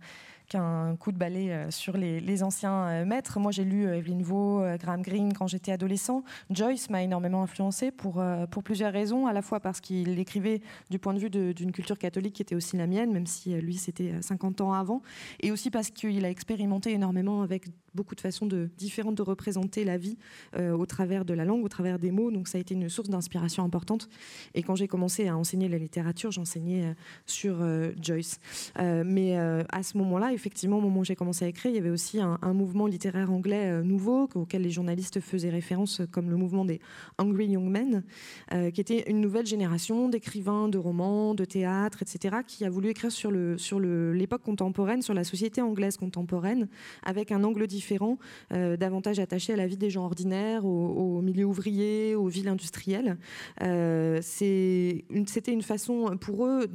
[0.48, 3.38] qu'un coup de balai euh, sur les, anciens euh, maîtres.
[3.38, 6.24] Moi, j'ai lu euh, Evelyn Waugh, Graham Greene quand j'étais adolescent.
[6.50, 8.22] Joyce m'a énormément influencé pour,
[8.64, 12.34] plusieurs raisons, à la fois parce qu'il écrivait du point de vue d'une culture catholique
[12.34, 15.02] qui était aussi la mienne, même si lui, c'était 50 ans avant,
[15.40, 19.98] et aussi parce qu'il a expérimenté énormément avec beaucoup de façons différentes de représenter la
[19.98, 20.16] vie
[20.56, 22.30] au travers de la langue, au travers des mots.
[22.30, 24.08] Donc ça a été une source d'inspiration importante.
[24.54, 26.94] Et quand j'ai commencé à enseigner la littérature, j'enseignais
[27.26, 27.56] sur
[28.00, 28.40] Joyce.
[28.78, 31.90] mais à ce moment-là, effectivement, au moment où j'ai commencé à écrire, il y avait
[31.90, 36.36] aussi un, mouvement littéraire anglais euh, nouveau auquel les journalistes faisaient référence, euh, comme le
[36.36, 36.80] mouvement des
[37.18, 38.04] Hungry Young Men,
[38.52, 42.88] euh, qui était une nouvelle génération d'écrivains, de romans, de théâtre, etc., qui a voulu
[42.88, 46.68] écrire sur l'époque contemporaine, sur la société anglaise contemporaine,
[47.02, 48.18] avec un angle différent,
[48.50, 53.16] davantage attaché à la vie des gens ordinaires, au, milieu ouvrier, aux villes industrielles.
[53.60, 55.04] C'était
[55.52, 56.66] une façon pour eux,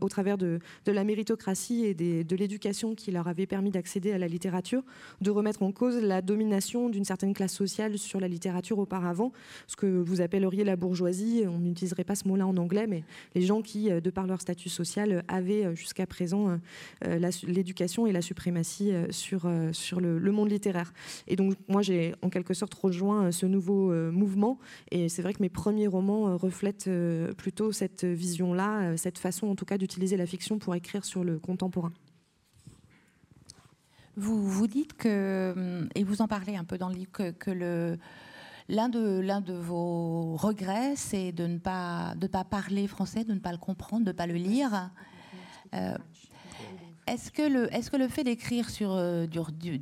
[0.00, 4.28] au travers de, la méritocratie et de l'éducation, qui leur avait permis d'accéder à la
[4.28, 4.82] littérature,
[5.20, 9.32] de remettre en cause la domination d'une certaine classe sociale sur la littérature auparavant,
[9.66, 13.04] ce que vous appelleriez la bourgeoisie, on n'utiliserait pas ce mot-là en anglais, mais
[13.34, 16.58] les gens qui, euh, de par leur statut social, avaient euh, jusqu'à présent
[17.06, 20.92] euh, l'éducation et la suprématie sur, sur le, monde littéraire.
[21.28, 24.58] Et donc moi j'ai en quelque sorte rejoint ce nouveau mouvement,
[24.90, 26.90] et c'est vrai que mes premiers romans reflètent
[27.36, 31.38] plutôt cette vision-là, cette façon en tout cas d'utiliser la fiction pour écrire sur le
[31.38, 31.92] contemporain.
[34.16, 37.50] Vous, vous dites que, hum, et vous en parlez un peu dans le livre, que,
[37.50, 37.98] le,
[38.68, 43.32] l'un, de, l'un de vos regrets, c'est de ne pas, de pas parler français, de
[43.32, 44.90] ne pas le comprendre, de ne pas le lire.
[45.74, 45.96] Euh,
[47.06, 49.26] est-ce que, le, est-ce que le fait d'écrire sur, euh,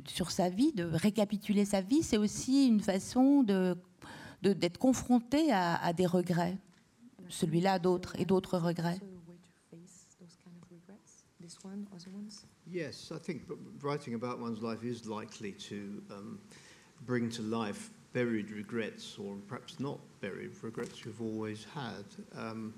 [0.07, 3.77] sur sa vie, de récapituler sa vie, c'est aussi une façon de,
[4.41, 6.57] d'être confronté à, à des regrets
[7.27, 8.99] Celui-là, d'autres, et d'autres regrets?
[12.71, 13.41] Yes, I think
[13.81, 16.39] writing about one's life is likely to um,
[17.05, 22.05] bring to life buried regrets, or perhaps not buried regrets you've always had.
[22.37, 22.73] Um,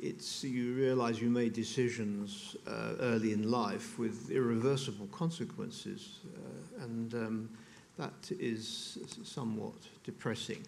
[0.00, 7.14] it's you realise you made decisions uh, early in life with irreversible consequences, uh, and
[7.14, 7.50] um,
[7.98, 10.66] that is somewhat depressing.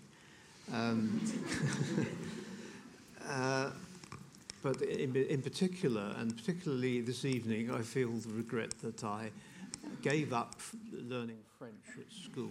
[0.73, 1.21] Um,
[3.29, 3.71] uh,
[4.65, 9.31] but in, in particular, and particularly this evening, I feel the regret that I
[10.01, 10.57] gave up
[10.91, 12.51] learning French at school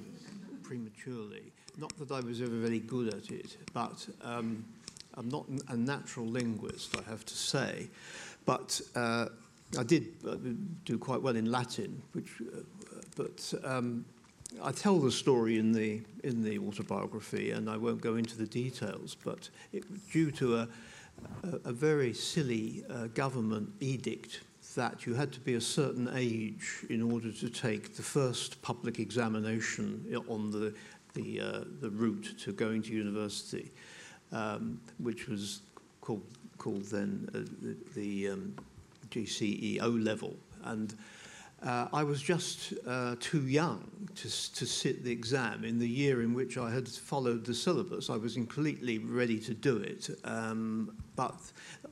[0.61, 1.51] prematurely.
[1.75, 4.63] Not that I was ever very good at it, but um,
[5.15, 7.89] I'm not a natural linguist, I have to say.
[8.45, 9.29] But uh,
[9.79, 10.35] I did uh,
[10.85, 12.59] do quite well in Latin, which, uh,
[13.17, 14.05] but um,
[14.61, 18.45] I tell the story in the in the autobiography, and I won't go into the
[18.45, 19.15] details.
[19.15, 20.67] But it, due to a
[21.43, 24.41] a, a very silly uh, government edict
[24.75, 28.99] that you had to be a certain age in order to take the first public
[28.99, 30.73] examination on the,
[31.13, 33.71] the, uh, the route to going to university,
[34.31, 35.61] um, which was
[36.01, 36.23] called,
[36.57, 38.55] called then uh, the, the um,
[39.09, 40.35] GCE O level.
[40.63, 40.95] And
[41.65, 46.21] uh, I was just uh, too young to, to sit the exam in the year
[46.21, 48.09] in which I had followed the syllabus.
[48.09, 51.35] I was completely ready to do it, um, but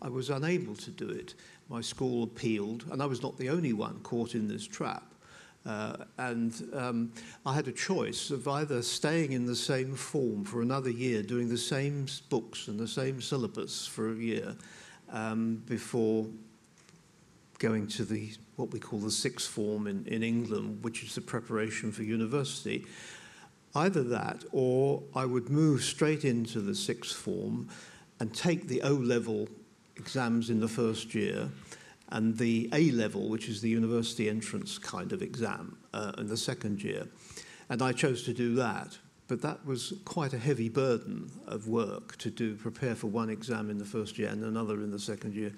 [0.02, 1.36] I was unable to do it.
[1.70, 5.04] My school appealed, and I was not the only one caught in this trap.
[5.66, 7.14] Uh, and um,
[7.46, 11.50] I had a choice of either staying in the same form for another year, doing
[11.50, 14.56] the same books and the same syllabus for a year
[15.12, 16.26] um, before
[17.60, 21.22] going to the what we call the sixth form in, in England, which is the
[21.22, 22.86] preparation for university.
[23.74, 27.70] Either that, or I would move straight into the sixth form
[28.22, 29.50] and take the O level
[29.98, 31.50] exams in the first year
[32.10, 36.38] and the A level, which is the university entrance kind of exam uh, in the
[36.38, 37.08] second year.
[37.70, 38.98] And I chose to do that
[39.32, 43.70] but that was quite a heavy burden of work to do, prepare for one exam
[43.70, 45.54] in the first year and another in the second year.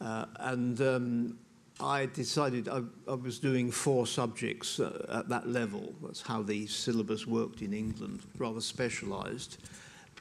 [0.00, 1.38] Uh, and um,
[1.78, 5.94] I decided I, I, was doing four subjects uh, at that level.
[6.02, 9.58] That's how the syllabus worked in England, rather specialised.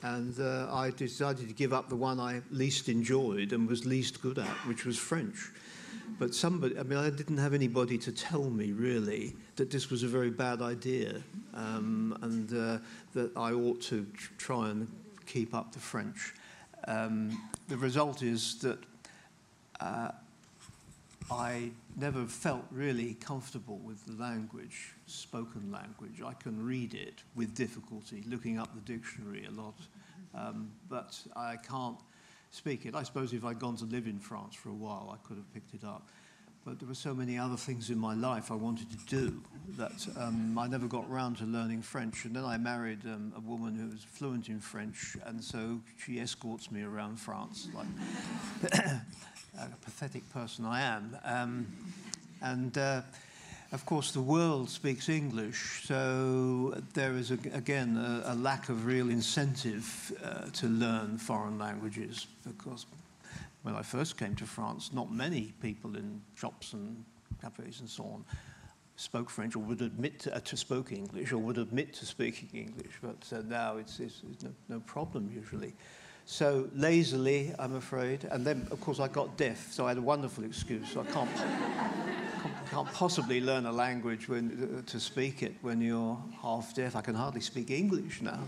[0.04, 4.22] And uh, I decided to give up the one I least enjoyed and was least
[4.22, 5.52] good at, which was French.
[6.20, 10.04] But somebody, I mean, I didn't have anybody to tell me really that this was
[10.04, 11.22] a very bad idea
[11.54, 12.78] um, and uh,
[13.14, 14.06] that I ought to
[14.38, 14.88] try and
[15.26, 16.34] keep up the French.
[16.88, 18.80] Um, the result is that
[19.80, 20.12] uh,
[21.30, 26.22] I never felt really comfortable with the language, spoken language.
[26.26, 29.80] I can read it with difficulty, looking up the dictionary a lot,
[30.36, 31.98] um, but I can't
[32.52, 32.96] speak it.
[32.96, 35.52] I suppose if I'd gone to live in France for a while, I could have
[35.54, 36.08] picked it up.
[36.66, 39.42] But there were so many other things in my life I wanted to do
[39.78, 42.26] that um, I never got around to learning French.
[42.26, 46.20] And then I married um, a woman who was fluent in French, and so she
[46.20, 47.88] escorts me around France, like
[48.74, 51.18] a pathetic person I am.
[51.24, 51.68] Um,
[52.42, 53.02] and uh,
[53.72, 58.86] of course, the world speaks English, so there is, a, again, a, a, lack of
[58.86, 62.28] real incentive uh, to learn foreign languages.
[62.48, 62.86] Because
[63.64, 67.04] when I first came to France, not many people in shops and
[67.42, 68.26] cafes and so on
[68.98, 72.50] spoke French or would admit to, uh, to spoke English or would admit to speaking
[72.54, 75.74] English, but uh, now it's, it's, it's no, no problem usually.
[76.30, 78.26] So lazily, I'm afraid.
[78.30, 80.90] And then, of course, I got deaf, so I had a wonderful excuse.
[80.92, 81.30] So I can't,
[82.70, 86.98] can't possibly learn a language when, uh, to speak it when you're half deaf.
[86.98, 88.40] I can hardly speak English now.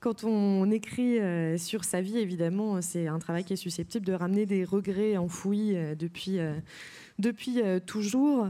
[0.00, 4.12] Quand on écrit euh, sur sa vie, évidemment, c'est un travail qui est susceptible de
[4.12, 6.54] ramener des regrets enfouis euh, depuis euh,
[7.22, 8.48] depuis euh, toujours.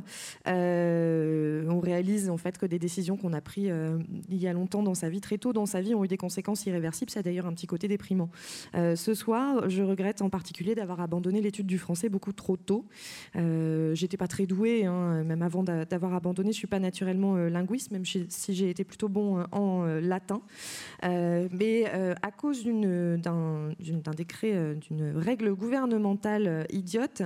[0.49, 4.53] Euh, on réalise en fait que des décisions qu'on a prises euh, il y a
[4.53, 7.11] longtemps dans sa vie, très tôt dans sa vie, ont eu des conséquences irréversibles.
[7.11, 8.31] Ça a d'ailleurs un petit côté déprimant.
[8.75, 12.87] ce soir, je regrette en particulier d'avoir abandonné l'étude du français beaucoup trop tôt.
[13.35, 16.53] J'étais pas très douée, hein, même avant d'avoir abandonné.
[16.53, 20.41] Je suis pas naturellement linguiste, même si j'ai été plutôt bon en latin.
[21.03, 21.85] mais
[22.23, 27.23] à cause d'un décret, d'une règle gouvernementale idiote,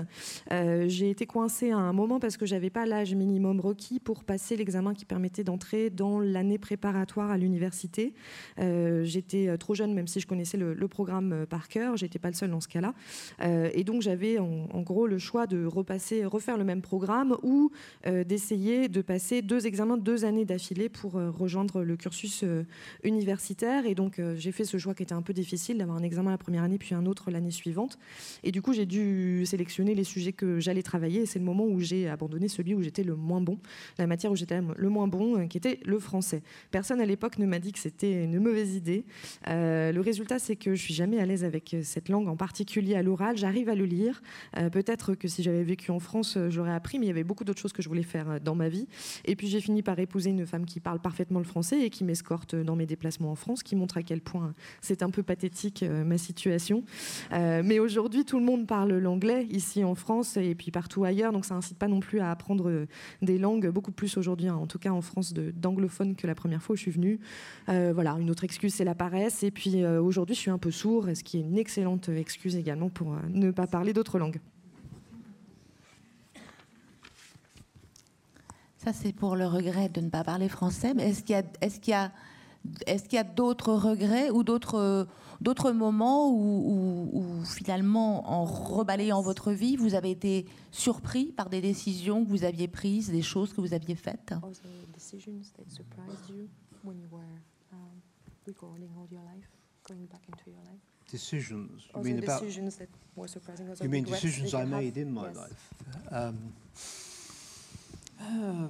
[0.50, 4.56] j'ai été coincée à un moment parce que j'avais pas l'âge minimum requis pour passer
[4.56, 8.14] l'examen qui permettait d'entrer dans l'année préparatoire à l'université.
[8.58, 11.98] Euh, j'étais euh, trop jeune, même si je connaissais le, programme euh, par cœur.
[11.98, 12.94] J'étais pas le seul dans ce cas-là.
[13.42, 17.70] et donc j'avais en, gros le choix de repasser, refaire le même programme ou
[18.06, 22.44] d'essayer de passer deux examens deux années d'affilée pour rejoindre le cursus
[23.02, 23.84] universitaire.
[23.84, 26.38] Et donc j'ai fait ce choix qui était un peu difficile d'avoir un examen la
[26.38, 27.98] première année puis un autre l'année suivante.
[28.42, 31.80] Et du coup j'ai dû sélectionner les sujets que j'allais travailler c'est le moment où
[31.80, 33.58] j'ai abandonné celui où j'étais le moins bon,
[33.98, 36.42] la matière où j'étais le moins bon, euh, qui était le français.
[36.70, 39.04] Personne à l'époque ne m'a dit que c'était une mauvaise idée.
[39.48, 42.36] Euh, le résultat, c'est que je suis jamais à l'aise avec euh, cette langue, en
[42.36, 43.36] particulier à l'oral.
[43.36, 44.22] J'arrive à le lire.
[44.72, 47.60] Peut-être que si j'avais vécu en France, j'aurais appris, mais il y avait beaucoup d'autres
[47.60, 48.88] choses que je voulais faire dans ma vie.
[49.24, 52.04] Et puis j'ai fini par épouser une femme qui parle parfaitement le français et qui
[52.04, 55.84] m'escorte dans mes déplacements en France, qui montre à quel point c'est un peu pathétique
[55.84, 56.82] ma situation.
[57.30, 61.54] mais aujourd'hui, tout le monde parle l'anglais ici en France et puis partout donc ça
[61.54, 62.86] incite pas non plus à apprendre euh,
[63.22, 66.62] des langues, beaucoup plus aujourd'hui, hein, en tout cas en France, d'anglophones que la première
[66.62, 67.20] fois où je suis venue.
[67.68, 69.42] Euh, voilà, une autre excuse, c'est la paresse.
[69.42, 72.56] Et puis euh, aujourd'hui, je suis un peu sourd, ce qui est une excellente excuse
[72.56, 74.40] également pour ne pas parler d'autres langues.
[78.78, 80.94] Ça, c'est pour le regret de ne pas parler français.
[80.94, 82.12] Mais est-ce qu'il y a, est-ce qu'il y a,
[82.86, 85.06] est-ce qu'il y a d'autres regrets ou d'autres
[85.40, 92.24] d'autres moments où, finalement, en rebalayant votre vie, vous avez été surpris par des décisions
[92.24, 94.34] que vous aviez prises, des choses que vous aviez faites?
[101.12, 102.42] Decisions You mean about?
[103.80, 105.70] You mean decisions I made in my life?
[106.10, 106.52] Um,
[108.20, 108.68] uh,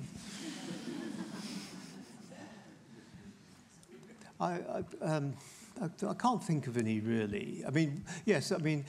[4.40, 5.34] I, I, um,
[5.80, 7.62] I, I can't think of any really.
[7.66, 8.84] I mean, yes, I mean,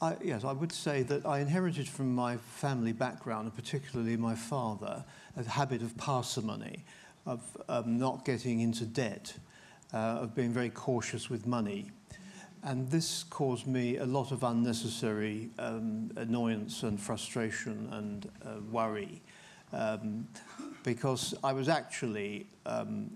[0.00, 4.34] I, yes, I would say that I inherited from my family background, and particularly my
[4.34, 5.04] father,
[5.36, 6.84] a habit of parsimony,
[7.26, 9.34] of um, not getting into debt,
[9.92, 11.90] uh, of being very cautious with money.
[12.62, 19.22] And this caused me a lot of unnecessary um, annoyance and frustration and uh, worry.
[19.72, 20.26] Um,
[20.82, 23.10] because I was actually um,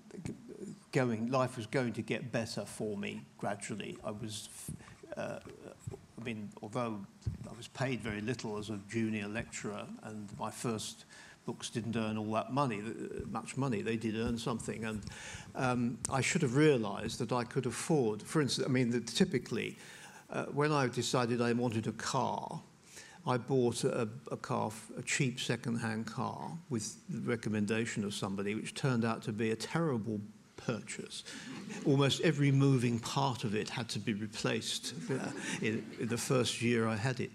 [0.92, 3.98] going, life was going to get better for me gradually.
[4.04, 4.48] I was,
[5.16, 5.38] uh,
[6.20, 7.00] I mean, although
[7.50, 11.04] I was paid very little as a junior lecturer, and my first
[11.46, 13.82] books didn't earn all that money, uh, much money.
[13.82, 15.02] They did earn something, and
[15.54, 18.22] um, I should have realised that I could afford.
[18.22, 19.76] For instance, I mean, typically,
[20.30, 22.60] uh, when I decided I wanted a car,
[23.26, 28.74] I bought a, a car, a cheap second-hand car, with the recommendation of somebody, which
[28.74, 30.20] turned out to be a terrible
[30.66, 31.24] purchase.
[31.86, 36.62] Almost every moving part of it had to be replaced uh, in, in the first
[36.62, 37.30] year I had it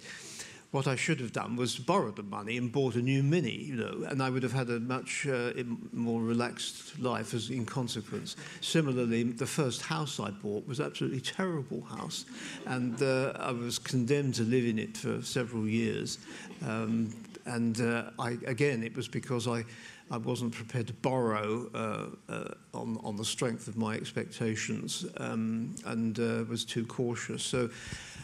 [0.72, 3.76] what I should have done was borrow the money and bought a new Mini, you
[3.76, 5.54] know, and I would have had a much uh,
[5.94, 8.36] more relaxed life as in consequence.
[8.62, 12.26] Similarly, the first house I bought was absolutely terrible house,
[12.66, 16.20] and uh, I was condemned to live in it for several years.
[16.66, 17.14] Um,
[17.46, 19.64] and uh, I, again, it was because I,
[20.10, 25.76] I wasn't prepared to borrow uh, uh, on, on the strength of my expectations um,
[25.86, 27.44] and uh, was too cautious.
[27.44, 27.70] So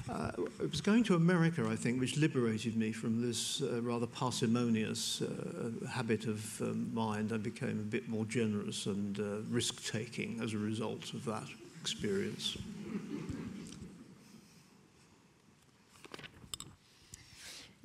[0.09, 0.31] uh,
[0.61, 5.21] it was going to America, I think, which liberated me from this uh, rather parsimonious
[5.21, 7.33] uh, habit of um, mind.
[7.33, 9.17] I became a bit more generous and
[9.49, 11.47] risk taking as a result of that
[11.81, 12.57] experience.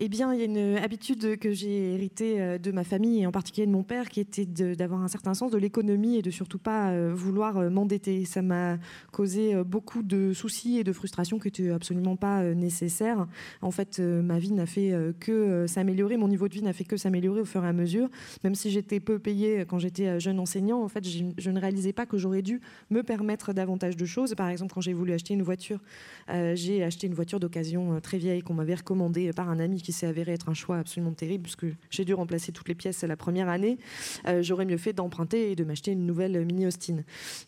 [0.01, 3.27] Eh bien, il y a une habitude que j'ai héritée euh, de ma famille et
[3.27, 6.31] en particulier de mon père, qui était d'avoir un certain sens de l'économie et de
[6.31, 8.25] surtout pas euh, vouloir euh, m'endetter.
[8.25, 8.79] Ça m'a
[9.11, 13.27] causé beaucoup de soucis et de frustrations qui n'étaient absolument pas nécessaires.
[13.61, 16.97] En fait, ma vie n'a fait que s'améliorer, mon niveau de vie n'a fait que
[16.97, 18.09] s'améliorer au fur et à mesure.
[18.45, 22.07] Même si j'étais peu payée quand j'étais jeune enseignant, en fait, je ne réalisais pas
[22.07, 24.35] que j'aurais dû me permettre davantage de choses.
[24.35, 25.81] Par exemple, quand j'ai voulu acheter une voiture,
[26.29, 30.07] j'ai acheté une voiture d'occasion très vieille qu'on m'avait recommandée par un ami qui s'est
[30.07, 33.49] avéré être un choix absolument terrible, puisque j'ai dû remplacer toutes les pièces la première
[33.49, 33.79] année.
[34.27, 36.99] Euh, j'aurais mieux fait d'emprunter et de m'acheter une nouvelle Mini Austin.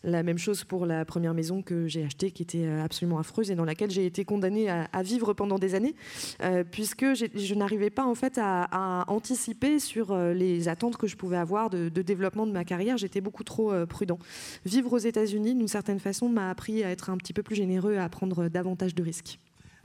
[0.03, 3.51] La même chose pour la première maison que j'ai achetée, qui était euh, absolument affreuse
[3.51, 5.93] et dans laquelle j'ai été condamnée à, vivre pendant des années,
[6.41, 11.37] euh, puisque je n'arrivais pas en fait à, anticiper sur les attentes que je pouvais
[11.37, 12.97] avoir de, de développement de ma carrière.
[12.97, 14.17] J'étais beaucoup trop prudent.
[14.65, 17.97] Vivre aux États-Unis, d'une certaine façon, m'a appris à être un petit peu plus généreux,
[17.97, 19.37] à prendre davantage de risques.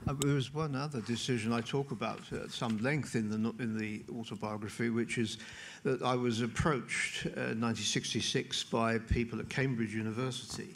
[0.07, 3.77] Uh, there was one other decision I talk about at some length in the, in
[3.77, 5.37] the autobiography, which is
[5.83, 10.69] that I was approached uh, in 1966 by people at Cambridge University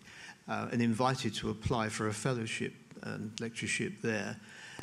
[0.49, 2.73] uh, and invited to apply for a fellowship
[3.03, 4.35] and lectureship there.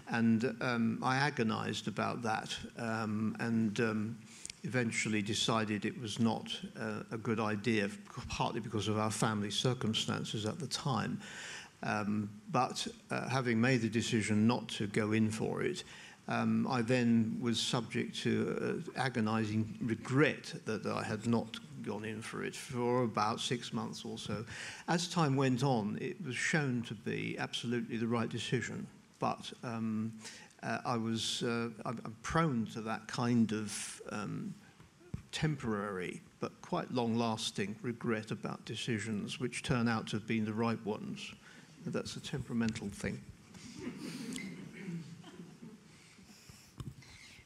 [0.08, 4.18] And um, I agonized about that um, and um,
[4.64, 7.90] eventually decided it was not uh, a good idea,
[8.28, 11.20] partly because of our family circumstances at the time.
[11.82, 15.84] Um, but uh, having made the decision not to go in for it,
[16.26, 22.20] um, I then was subject to uh, agonizing regret that I had not gone in
[22.20, 24.44] for it for about six months or so.
[24.88, 28.86] As time went on, it was shown to be absolutely the right decision,
[29.20, 30.12] but um,
[30.62, 34.54] uh, I was uh, I'm prone to that kind of um,
[35.32, 40.84] temporary but quite long-lasting regret about decisions which turn out to have been the right
[40.86, 41.32] ones.
[41.92, 43.20] That's a temperamental thing.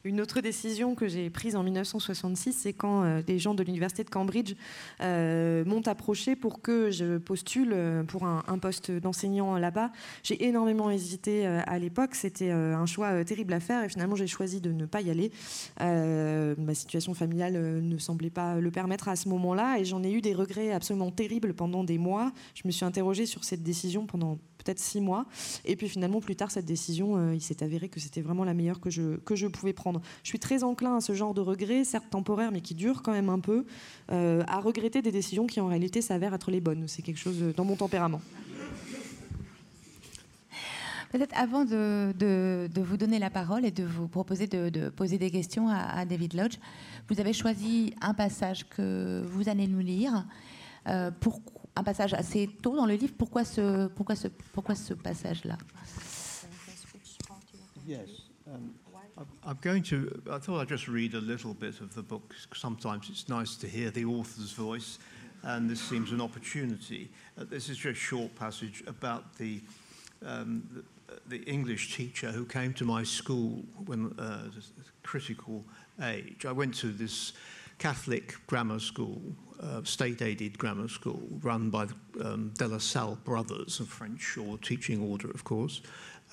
[0.04, 4.02] Une autre décision que j'ai prise en 1966, c'est quand euh, des gens de l'université
[4.02, 4.54] de Cambridge
[5.00, 9.92] euh, m'ont approché pour que je postule euh, pour un, poste d'enseignant là-bas.
[10.24, 12.14] J'ai énormément hésité à l'époque.
[12.14, 15.32] C'était un choix terrible à faire et finalement j'ai choisi de ne pas y aller.
[15.80, 20.20] ma situation familiale ne semblait pas le permettre à ce moment-là et j'en ai eu
[20.20, 22.30] des regrets absolument terribles pendant des mois.
[22.54, 25.26] Je me suis interrogée sur cette décision pendant peut-être six mois.
[25.64, 28.54] Et puis finalement, plus tard, cette décision, euh, il s'est avéré que c'était vraiment la
[28.54, 30.00] meilleure que je, que je pouvais prendre.
[30.22, 33.12] Je suis très enclin à ce genre de regrets, certes temporaires, mais qui durent quand
[33.12, 33.64] même un peu,
[34.10, 36.84] euh, à regretter des décisions qui en réalité s'avèrent être les bonnes.
[36.88, 38.20] C'est quelque chose dans mon tempérament.
[41.12, 45.30] Peut-être avant de, de, vous donner la parole et de vous proposer de, poser des
[45.30, 46.56] questions à, David Lodge,
[47.10, 50.24] vous avez choisi un passage que vous allez nous lire.
[50.88, 53.14] Euh, pourquoi un passage assez tôt dans le livre.
[53.16, 55.58] Pourquoi ce, pourquoi ce, pourquoi ce passage-là?
[57.86, 58.08] Yes.
[58.46, 58.74] Um,
[59.44, 60.22] I'm going to.
[60.30, 62.34] I thought I'd just read a little bit of the book.
[62.54, 64.98] Sometimes it's nice to hear the author's voice,
[65.42, 67.10] and this seems an opportunity.
[67.38, 69.60] Uh, this is just a short passage about the,
[70.24, 74.48] um, the, the English teacher who came to my school when uh,
[75.02, 75.64] critical
[76.02, 76.46] age.
[76.46, 77.32] I went to this
[77.82, 79.20] Catholic grammar school
[79.60, 84.56] uh, state-aided grammar school run by the um, De La Salle brothers, a French or
[84.58, 85.82] teaching order, of course.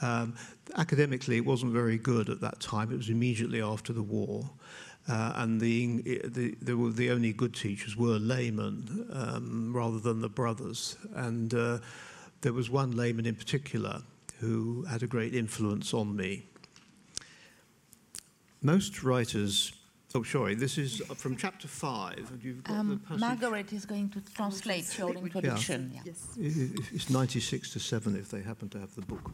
[0.03, 0.35] Um,
[0.77, 2.91] academically, it wasn't very good at that time.
[2.91, 4.47] It was immediately after the war.
[5.07, 10.29] Uh, and the, the, the, the, only good teachers were laymen um, rather than the
[10.29, 10.97] brothers.
[11.15, 11.79] And uh,
[12.41, 14.03] there was one layman in particular
[14.39, 16.43] who had a great influence on me.
[18.61, 19.73] Most writers.
[20.15, 20.55] Oh, sorry.
[20.55, 22.31] This is from chapter five.
[22.31, 23.19] and You've got the Um, passage.
[23.19, 25.91] Margaret is going to translate your introduction.
[25.93, 26.01] yeah.
[26.37, 29.31] I- i- It's 96 to 7 if they happen to have the book.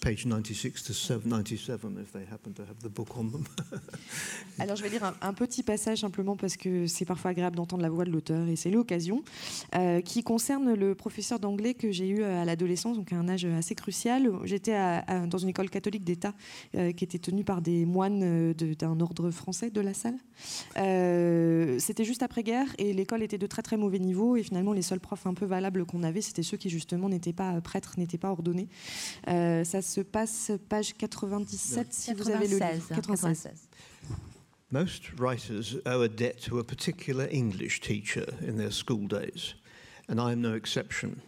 [0.00, 3.44] Page 96 to 7, 97 if they happen to have the book on them.
[4.58, 7.90] Alors je vais lire un, petit passage simplement parce que c'est parfois agréable d'entendre la
[7.90, 9.22] voix de l'auteur et c'est l'occasion,
[9.74, 13.44] euh, qui concerne le professeur d'anglais que j'ai eu à l'adolescence, donc à un âge
[13.44, 14.30] assez crucial.
[14.44, 14.76] J'étais
[15.28, 16.34] dans une école catholique d'État
[16.74, 20.16] euh, qui était tenue par des moines euh, d'un ordre français de la salle.
[20.76, 24.82] Euh, c'était juste après-guerre et l'école était de très très mauvais niveau et finalement les
[24.82, 28.18] seuls profs un peu valables qu'on avait, c'était ceux qui justement n'étaient pas prêtres, n'étaient
[28.18, 28.68] pas ordonnés.
[29.28, 32.88] Euh, ça se passe page 97 si vous avez le livre.
[32.88, 33.68] 96, 96.
[34.72, 39.54] Most writers owe a debt to a particular English teacher in their school days,
[40.08, 41.22] and I am no exception.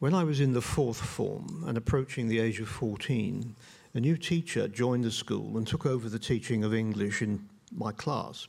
[0.00, 3.54] When I was in the fourth form and approaching the age of 14,
[3.94, 7.92] a new teacher joined the school and took over the teaching of English in my
[7.92, 8.48] class.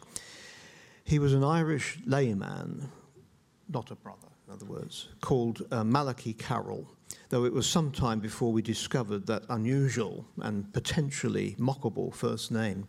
[1.03, 2.89] He was an Irish layman,
[3.67, 6.87] not a brother, in other words, called uh, Malachi Carroll,
[7.29, 12.87] though it was some time before we discovered that unusual and potentially mockable first name.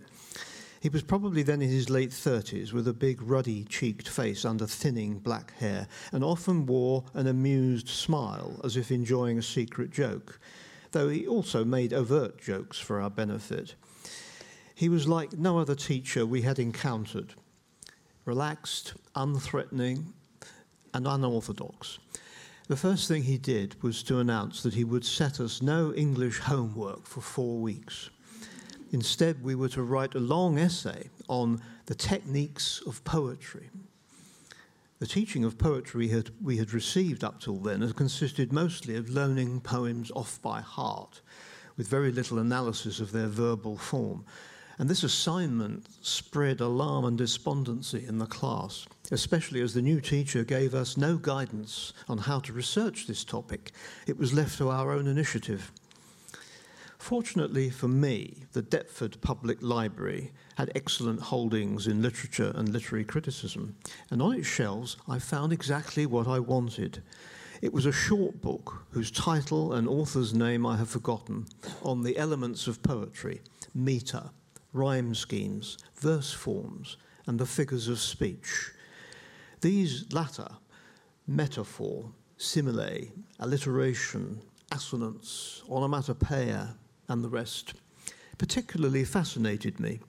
[0.80, 4.66] He was probably then in his late 30s with a big ruddy cheeked face under
[4.66, 10.40] thinning black hair and often wore an amused smile as if enjoying a secret joke,
[10.90, 13.76] though he also made overt jokes for our benefit.
[14.74, 17.34] He was like no other teacher we had encountered
[18.24, 20.06] relaxed, unthreatening,
[20.94, 21.98] and unorthodox.
[22.68, 26.38] The first thing he did was to announce that he would set us no English
[26.38, 28.10] homework for four weeks.
[28.92, 33.70] Instead, we were to write a long essay on the techniques of poetry.
[35.00, 39.10] The teaching of poetry had, we had received up till then had consisted mostly of
[39.10, 41.20] learning poems off by heart,
[41.76, 44.24] with very little analysis of their verbal form.
[44.78, 50.44] And this assignment spread alarm and despondency in the class, especially as the new teacher
[50.44, 53.72] gave us no guidance on how to research this topic.
[54.07, 55.72] It was left to our own initiative.
[56.98, 63.74] Fortunately for me, the Deptford Public Library had excellent holdings in literature and literary criticism,
[64.11, 67.03] and on its shelves I found exactly what I wanted.
[67.61, 71.46] It was a short book whose title and author's name I have forgotten
[71.82, 73.40] on the elements of poetry
[73.74, 74.30] metre,
[74.72, 76.96] rhyme schemes, verse forms,
[77.26, 78.70] and the figures of speech.
[79.62, 80.48] These latter,
[81.28, 84.40] metaphor, simile, alliteration,
[84.72, 86.74] assonance, onomatopoeia,
[87.08, 87.74] and the rest,
[88.38, 90.00] particularly fascinated me.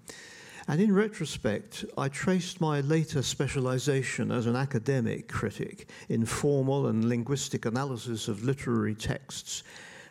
[0.67, 7.07] And in retrospect, I traced my later specialization as an academic critic in formal and
[7.07, 9.61] linguistic analysis of literary texts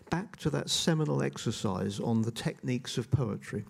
[0.09, 3.65] back to that seminal exercise on the techniques of poetry.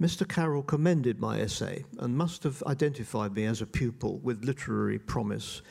[0.00, 0.28] Mr.
[0.28, 5.62] Carroll commended my essay and must have identified me as a pupil with literary promise.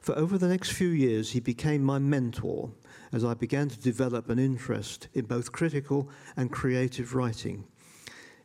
[0.00, 2.70] For over the next few years, he became my mentor
[3.12, 7.64] as I began to develop an interest in both critical and creative writing.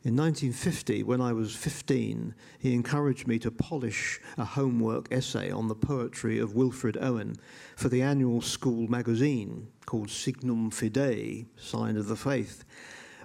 [0.04, 5.68] In 1950, when I was 15, he encouraged me to polish a homework essay on
[5.68, 7.38] the poetry of Wilfred Owen
[7.76, 12.66] for the annual school magazine called Signum Fidei, Sign of the Faith,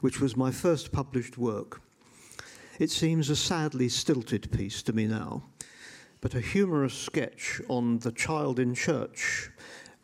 [0.00, 1.82] which was my first published work.
[2.80, 5.42] It seems a sadly stilted piece to me now,
[6.22, 9.50] but a humorous sketch on the child in church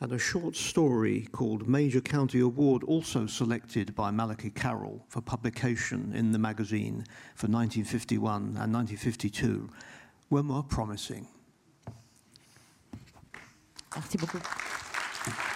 [0.00, 6.12] and a short story called Major County Award, also selected by Malachi Carroll for publication
[6.14, 9.70] in the magazine for 1951 and 1952,
[10.28, 11.26] were more promising.
[13.94, 15.55] Merci beaucoup.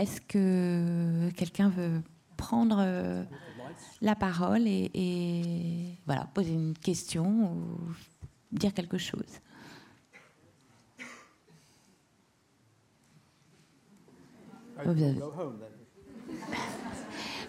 [0.00, 2.02] Est-ce que quelqu'un veut
[2.38, 3.22] prendre euh,
[4.00, 7.92] la parole et, et, voilà, poser une question ou
[8.50, 9.40] dire quelque chose?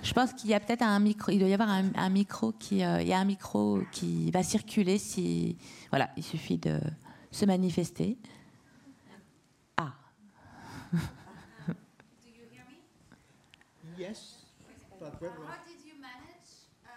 [0.04, 2.52] Je pense qu'il y a peut-être un micro, il doit y avoir un, un micro
[2.52, 5.58] qui, euh, il y a un micro qui va circuler si,
[5.89, 6.82] voilà, il suffit de
[7.32, 8.18] se manifester.
[9.78, 9.93] Ah,
[14.12, 14.36] Yes,
[14.99, 16.51] but How did you manage
[16.86, 16.89] uh,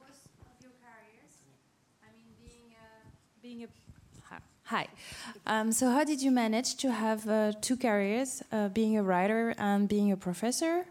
[0.00, 1.34] both of your careers?
[2.02, 4.86] I mean, being a, being a hi.
[5.46, 9.54] Um, so, how did you manage to have uh, two careers, uh, being a writer
[9.58, 10.86] and being a professor?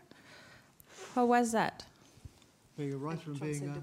[1.16, 1.86] How was that?
[2.78, 3.82] being a writer and being a,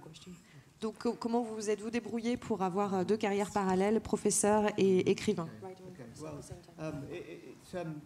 [0.80, 5.48] Donc co- comment vous êtes-vous débrouillé pour avoir euh, deux carrières parallèles, professeur et écrivain?
[5.64, 6.38] Okay, well,
[6.78, 8.00] um, it, it- it's, um,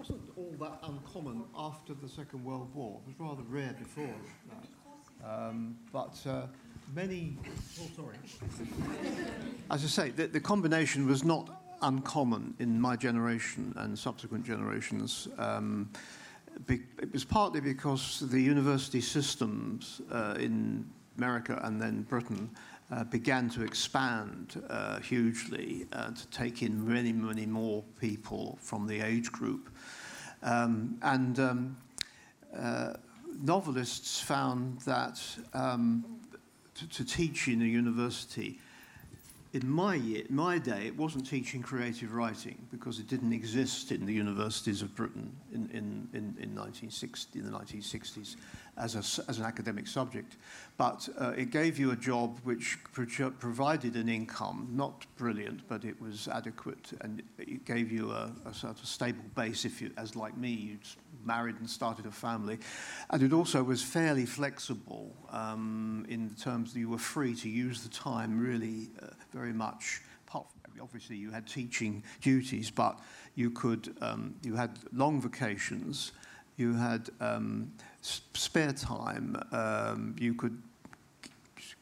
[0.00, 2.98] wasn't all that uncommon after the Second World War.
[3.06, 4.14] It was rather rare before.
[5.22, 6.46] Um, but uh,
[6.94, 7.36] many,
[7.78, 8.16] oh, sorry.
[9.70, 15.28] As I say, the, the, combination was not uncommon in my generation and subsequent generations.
[15.36, 15.90] Um,
[16.66, 20.88] it was partly because the university systems uh, in
[21.18, 22.48] America and then Britain
[22.92, 28.86] uh, began to expand uh, hugely uh, to take in many, many more people from
[28.86, 29.70] the age group.
[30.42, 31.76] Um, and um,
[32.56, 32.94] uh,
[33.42, 35.20] novelists found that
[35.54, 36.04] um,
[36.74, 38.58] to, to, teach in a university,
[39.52, 44.06] in my, year, my day, it wasn't teaching creative writing because it didn't exist in
[44.06, 48.36] the universities of Britain in, in, in, in, 1960, in the 1960s
[48.80, 50.36] as, a, as an academic subject.
[50.76, 55.84] But uh, it gave you a job which pro- provided an income, not brilliant, but
[55.84, 59.90] it was adequate, and it gave you a, a sort of stable base if you,
[59.96, 60.88] as like me, you'd
[61.24, 62.58] married and started a family.
[63.10, 67.82] And it also was fairly flexible um, in terms that you were free to use
[67.82, 70.00] the time really uh, very much.
[70.80, 72.98] Obviously, you had teaching duties, but
[73.34, 76.12] you could um, you had long vacations,
[76.56, 77.70] you had um,
[78.02, 80.60] spare time, um, you could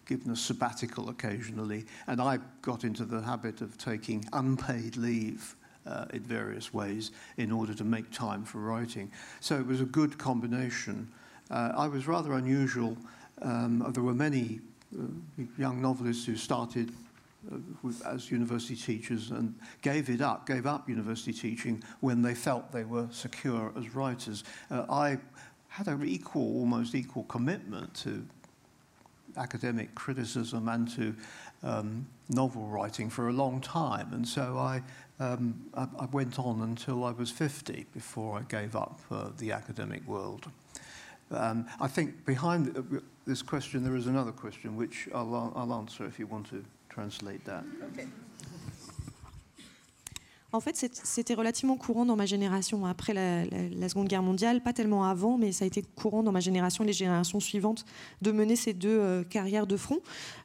[0.08, 5.54] given a sabbatical occasionally, and I got into the habit of taking unpaid leave
[5.86, 9.10] uh, in various ways in order to make time for writing.
[9.40, 11.08] So it was a good combination.
[11.50, 12.96] Uh, I was rather unusual.
[13.42, 14.60] Um, there were many
[14.98, 15.02] uh,
[15.58, 16.90] young novelists who started
[17.52, 22.34] uh, with, as university teachers and gave it up, gave up university teaching when they
[22.34, 24.44] felt they were secure as writers.
[24.70, 25.18] Uh, I
[25.68, 28.26] had an equal, almost equal commitment to
[29.36, 31.14] academic criticism and to
[31.62, 34.12] um, novel writing for a long time.
[34.12, 34.82] And so I,
[35.20, 39.52] um, I, I, went on until I was 50 before I gave up uh, the
[39.52, 40.50] academic world.
[41.30, 46.04] Um, I think behind uh, this question there is another question which I'll, I'll answer
[46.06, 47.64] if you want to translate that.
[47.92, 48.08] Okay.
[50.50, 55.04] En fait, c'était relativement courant dans ma génération après la, Seconde Guerre mondiale, pas tellement
[55.04, 57.84] avant, mais ça a été courant dans ma génération et les générations suivantes
[58.22, 59.98] de mener ces deux euh, carrières de front.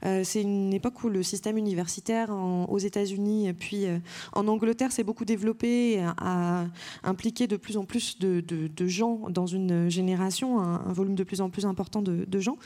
[0.06, 4.00] Euh, c'est une époque où le système universitaire aux États-Unis puis euh,
[4.34, 6.66] en Angleterre s'est beaucoup développé, a,
[7.04, 8.44] impliqué de plus en plus de,
[8.88, 12.58] gens dans une génération, un, volume de plus en plus important de, gens.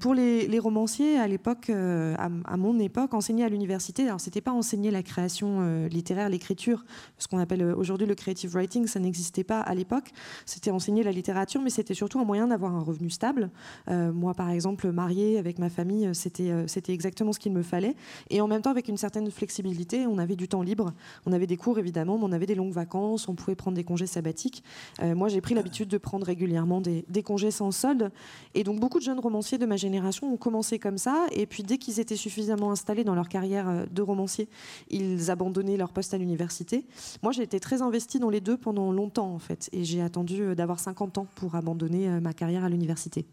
[0.00, 4.90] pour les, romanciers, à l'époque, à, mon époque, enseigner à l'université, alors c'était pas enseigner
[4.90, 6.84] la création littéraire l'écriture,
[7.18, 10.10] ce qu'on appelle euh, aujourd'hui le creative writing, ça n'existait pas à l'époque.
[10.46, 13.50] C'était enseigner la littérature, mais c'était surtout un moyen d'avoir un revenu stable.
[13.88, 17.62] Euh, moi, par exemple, mariée avec ma famille, euh, c'était c'était exactement ce qu'il me
[17.62, 17.94] fallait.
[18.30, 20.92] Et en même temps, avec une certaine flexibilité, on avait du temps libre.
[21.26, 23.84] On avait des cours, évidemment, mais on avait des longues vacances, on pouvait prendre des
[23.84, 24.62] congés sabbatiques.
[25.02, 28.10] moi, j'ai pris l'habitude de prendre régulièrement des, congés sans solde.
[28.54, 31.26] Et donc, beaucoup de jeunes romanciers de ma génération ont commencé comme ça.
[31.32, 34.48] Et puis, dès qu'ils étaient suffisamment installés dans leur carrière de romancier,
[34.88, 36.86] ils abandonnaient leur poste à l'université.
[37.22, 40.42] Moi, j'ai été très investie dans les deux pendant longtemps, en fait, et j'ai attendu
[40.42, 43.26] euh, d'avoir 50 ans pour abandonner euh, ma carrière à l'université.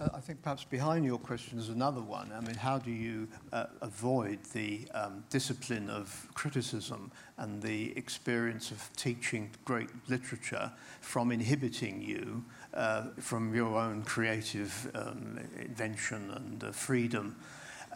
[0.00, 2.30] Uh, I think perhaps behind your question is another one.
[2.32, 8.70] I mean, how do you uh, avoid the um, discipline of criticism and the experience
[8.70, 10.70] of teaching great literature
[11.00, 17.36] from inhibiting you uh, from your own creative um, invention and uh, freedom?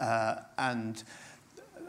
[0.01, 1.05] Uh, and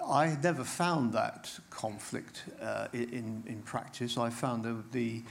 [0.06, 4.18] I never found that conflict uh, in, in practice.
[4.18, 5.24] I found that the,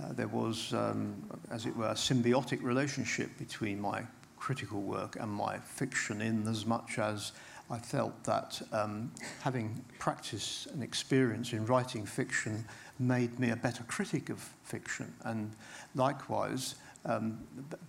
[0.00, 1.14] uh, there was, um,
[1.50, 4.02] as it were, a symbiotic relationship between my
[4.38, 7.32] critical work and my fiction, in as much as
[7.70, 9.10] I felt that um,
[9.40, 12.64] having practice and experience in writing fiction
[12.98, 15.12] made me a better critic of fiction.
[15.22, 15.50] And
[15.94, 16.74] likewise,
[17.06, 17.38] um,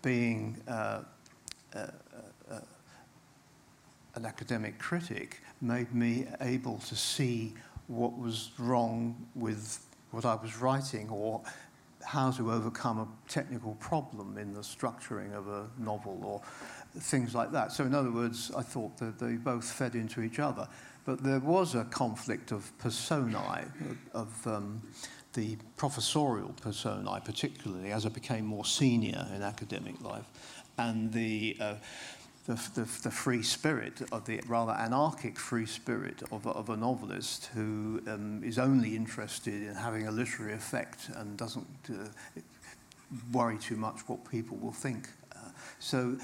[0.01, 1.01] being uh,
[1.73, 1.88] uh,
[4.16, 7.53] an academic critic made me able to see
[7.88, 11.41] what was wrong with what I was writing or
[12.03, 16.41] how to overcome a technical problem in the structuring of a novel or
[17.01, 17.72] things like that.
[17.72, 20.68] So, in other words, I thought that they both fed into each other.
[21.05, 23.66] But there was a conflict of personae,
[24.13, 24.82] of, um,
[25.34, 30.26] the professorial personae, particularly as I became more senior in academic life,
[30.78, 31.76] and the uh,
[32.45, 37.47] the, the, the, free spirit of the rather anarchic free spirit of, of a novelist
[37.55, 42.07] who um, is only interested in having a literary effect and doesn't uh,
[43.31, 45.09] worry too much what people will think.
[45.35, 45.39] Uh,
[45.79, 46.17] so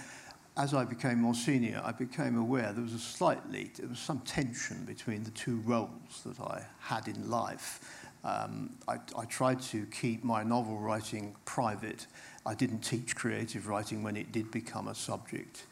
[0.57, 4.19] as I became more senior, I became aware there was a slightly, there was some
[4.19, 7.79] tension between the two roles that I had in life.
[8.23, 12.05] Um, I, I tried to keep my novel writing private.
[12.45, 15.63] I didn't teach creative writing when it did become a subject.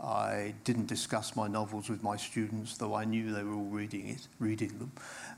[0.00, 4.08] I didn't discuss my novels with my students, though I knew they were all reading
[4.08, 4.92] it, reading them.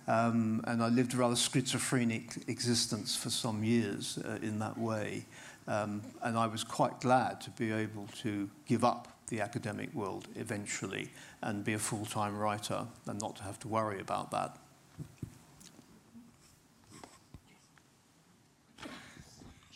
[0.06, 5.24] Um, and I lived a rather schizophrenic existence for some years uh, in that way.
[5.66, 10.28] Um, and I was quite glad to be able to give up the academic world
[10.34, 11.10] eventually
[11.42, 14.56] and be a full-time writer and not to have to worry about that.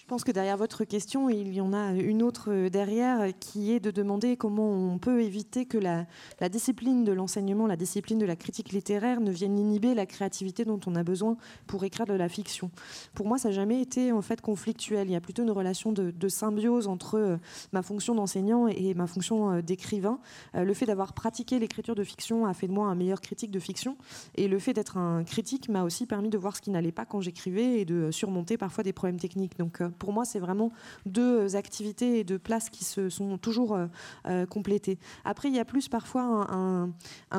[0.04, 3.80] Je pense que derrière votre question, il y en a une autre derrière qui est
[3.80, 6.04] de demander comment on peut éviter que la,
[6.50, 10.78] discipline de l'enseignement, la discipline de la critique littéraire ne vienne inhiber la créativité dont
[10.84, 12.70] on a besoin pour écrire de la fiction.
[13.14, 15.08] Pour moi, ça n'a jamais été en fait conflictuel.
[15.08, 17.36] Il y a plutôt une relation de, de symbiose entre euh,
[17.72, 20.18] ma fonction d'enseignant et ma fonction euh, d'écrivain.
[20.54, 23.50] Euh, le fait d'avoir pratiqué l'écriture de fiction a fait de moi un meilleur critique
[23.50, 23.96] de fiction.
[24.34, 27.06] Et le fait d'être un critique m'a aussi permis de voir ce qui n'allait pas
[27.06, 29.58] quand j'écrivais et de surmonter parfois des problèmes techniques.
[29.58, 30.72] Donc pour moi, c'est vraiment
[31.06, 33.86] deux activités et deux places qui se sont toujours euh,
[34.26, 34.98] euh, complétées.
[35.24, 36.92] Après, il y a plus parfois un,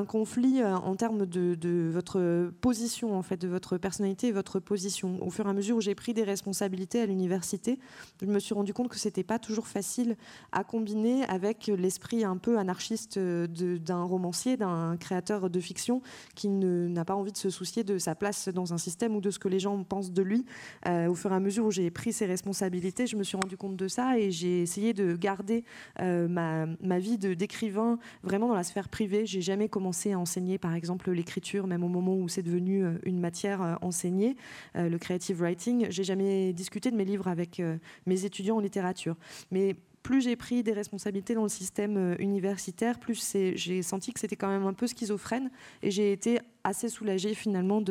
[0.06, 5.18] conflit euh, en termes de, votre position, en fait, de votre personnalité et votre position.
[5.22, 7.80] Au fur et à mesure où j'ai pris des responsabilités à l'université,
[8.22, 10.16] je me suis rendu compte que c'était pas toujours facile
[10.52, 16.02] à combiner avec l'esprit un peu anarchiste d'un romancier, d'un créateur de fiction
[16.36, 19.32] qui n'a pas envie de se soucier de sa place dans un système ou de
[19.32, 20.46] ce que les gens pensent de lui.
[20.88, 23.58] Euh, au fur et à mesure où j'ai pris ces responsabilités, je me suis rendu
[23.58, 25.64] compte de ça et j'ai essayé de garder
[26.00, 29.26] euh, ma, vie d'écrivain vraiment dans la sphère privée.
[29.26, 32.98] J'ai jamais commencé à enseigner, par exemple, l'écriture, même au moment où c'est devenu euh,
[33.04, 34.36] une matière euh, enseignée,
[34.76, 35.88] le creative writing.
[35.90, 37.62] J'ai jamais discuté de mes livres avec
[38.06, 39.16] mes étudiants en littérature.
[39.52, 39.76] Mais
[40.06, 44.50] plus j'ai pris des responsabilités dans le système universitaire, plus j'ai senti que c'était quand
[44.50, 45.50] même un peu schizophrène
[45.82, 47.82] et j'ai été assez soulagée finalement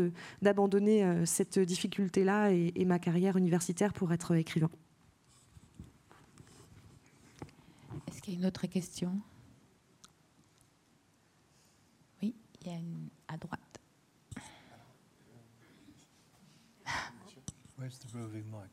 [0.40, 4.70] d'abandonner cette difficulté-là et, et ma carrière universitaire pour être écrivain.
[8.06, 9.20] Est-ce qu'il y a une autre question?
[12.22, 13.60] Oui, il y a une à droite.
[17.76, 18.70] Where's the roving mic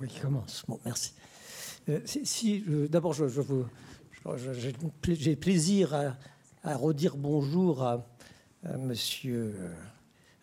[0.00, 0.64] Oui, qui commence.
[0.66, 1.12] Bon, merci.
[1.88, 3.42] Euh, si, si D'abord, je, je,
[5.08, 6.16] j'ai plaisir à,
[6.64, 8.06] à, redire bonjour à,
[8.64, 9.54] à monsieur,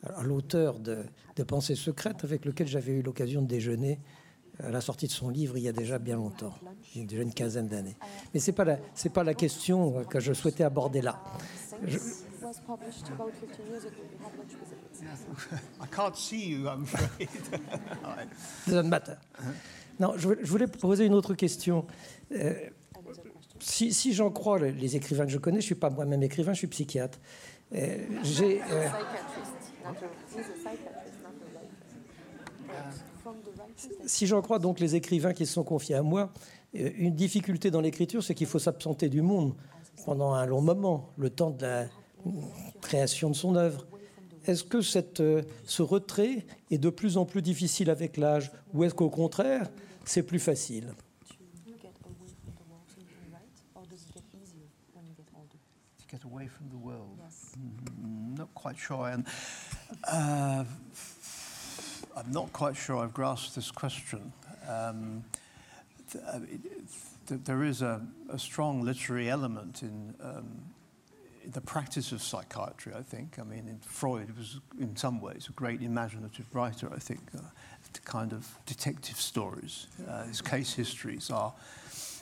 [0.03, 1.03] à l'auteur de,
[1.35, 3.99] de Pensées secrètes, avec lequel j'avais eu l'occasion de déjeuner
[4.59, 6.53] à la sortie de son livre il y a déjà bien longtemps,
[6.93, 7.97] il y a déjà une quinzaine d'années.
[8.33, 8.77] Mais ce n'est pas, la,
[9.13, 11.21] pas la question que je souhaitais aborder là.
[11.85, 11.97] Je...
[15.81, 17.29] I can't see you, I'm afraid.
[18.67, 19.17] Doesn't matter.
[19.99, 21.85] Non, je voulais poser une autre question.
[22.31, 22.53] Euh,
[23.59, 26.53] si, si j'en crois les écrivains que je connais, je ne suis pas moi-même écrivain,
[26.53, 27.19] je suis psychiatre.
[27.73, 28.61] Euh, J'ai.
[28.61, 28.87] Euh,
[34.05, 36.31] si j'en crois donc les écrivains qui se sont confiés à moi,
[36.73, 39.53] une difficulté dans l'écriture, c'est qu'il faut s'absenter du monde
[40.05, 41.85] pendant un long moment, le temps de la
[42.81, 43.85] création de son œuvre.
[44.45, 48.83] Est-ce que cette, euh, ce retrait est de plus en plus difficile avec l'âge ou
[48.83, 49.69] est-ce qu'au contraire,
[50.05, 50.93] c'est plus facile?
[56.11, 57.17] Get away from the world.
[57.23, 57.53] Yes.
[57.57, 59.07] Mm, not quite sure.
[59.07, 59.23] And,
[60.03, 60.63] uh,
[62.15, 64.31] I'm not quite sure I've grasped this question.
[64.67, 65.23] Um,
[66.11, 66.39] th- uh,
[67.27, 70.72] th- there is a, a, strong literary element in, um, in,
[71.51, 73.37] the practice of psychiatry, I think.
[73.39, 77.19] I mean, Freud was, in some ways, a great imaginative writer, I think.
[77.35, 77.41] Uh,
[78.05, 79.87] kind of detective stories.
[80.07, 81.53] Uh, his case histories are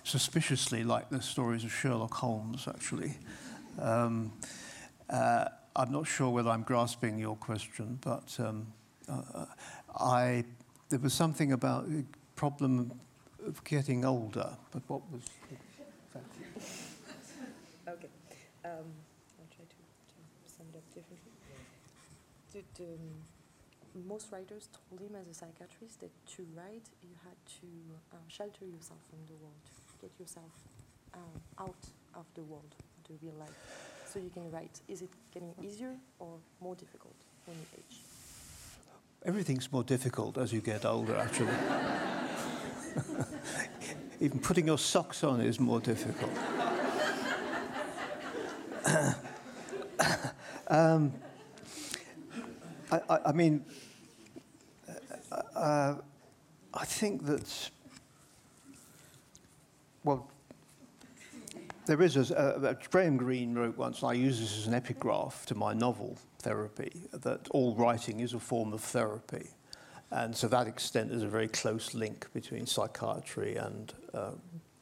[0.03, 3.17] suspiciously like the stories of Sherlock Holmes, actually.
[3.79, 4.33] Um,
[5.09, 5.45] uh,
[5.75, 8.67] I'm not sure whether I'm grasping your question, but um,
[9.07, 9.45] uh,
[9.97, 10.43] I,
[10.89, 12.03] there was something about the
[12.35, 12.91] problem
[13.45, 15.23] of getting older, but what was
[17.87, 18.09] okay.
[18.63, 18.71] Um,
[19.39, 19.75] I'll try to, to
[20.45, 21.31] sum it up differently.
[22.53, 27.35] The, the, um, most writers told him as a psychiatrist that to write, you had
[27.61, 27.67] to
[28.13, 29.63] uh, shelter yourself from the world,
[30.01, 30.51] get yourself
[31.13, 32.75] um, out of the world,
[33.07, 33.55] the real life,
[34.05, 34.81] so you can write.
[34.87, 38.01] Is it getting easier or more difficult when you age?
[39.23, 41.53] Everything's more difficult as you get older, actually.
[44.19, 46.31] Even putting your socks on is more difficult.
[50.67, 51.13] um,
[52.91, 53.63] I, I, I, mean,
[55.31, 55.95] uh, uh,
[56.73, 57.69] I think that,
[60.03, 60.29] well,
[61.85, 65.45] there is a, uh, Graham Greene wrote once, and I use this as an epigraph
[65.47, 69.47] to my novel, Therapy, that all writing is a form of therapy.
[70.09, 74.31] And to that extent, there's a very close link between psychiatry and uh,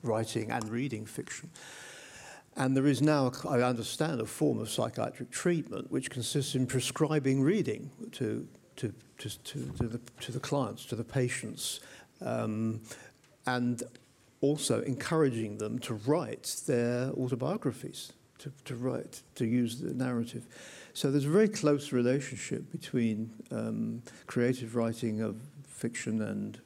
[0.01, 1.49] writing and reading fiction.
[2.55, 7.41] And there is now, I understand, a form of psychiatric treatment which consists in prescribing
[7.41, 11.79] reading to, to, to, to, to the, to the clients, to the patients,
[12.21, 12.81] um,
[13.45, 13.83] and
[14.41, 20.45] also encouraging them to write their autobiographies, to, to write, to use the narrative.
[20.93, 25.37] So there's a very close relationship between um, creative writing of
[25.67, 26.59] fiction and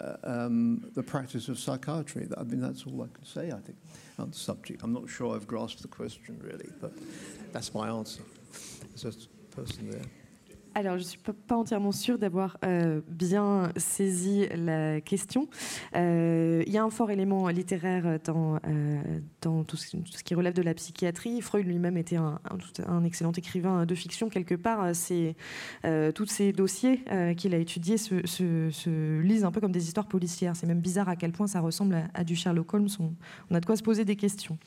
[0.00, 2.28] uh, um, the practice of psychiatry.
[2.36, 3.76] I mean, that's all I can say, I think,
[4.18, 4.82] on the subject.
[4.82, 6.92] I'm not sure I've grasped the question really, but
[7.52, 8.22] that's my answer.
[8.94, 10.25] There's a person there.
[10.76, 15.48] Alors, je ne suis pas entièrement sûre d'avoir euh, bien saisi la question.
[15.94, 20.60] Euh, il y a un fort élément littéraire dans, euh, tout, ce, qui relève de
[20.60, 21.40] la psychiatrie.
[21.40, 22.38] Freud lui-même était un,
[23.06, 24.28] excellent écrivain de fiction.
[24.28, 24.86] Quelque part,
[26.14, 27.00] tous ces dossiers
[27.38, 30.56] qu'il a étudiés se, se, lisent un peu comme des histoires policières.
[30.56, 32.88] C'est même bizarre à quel point ça ressemble à, du Sherlock Holmes.
[33.50, 34.58] On, a de quoi se poser des questions.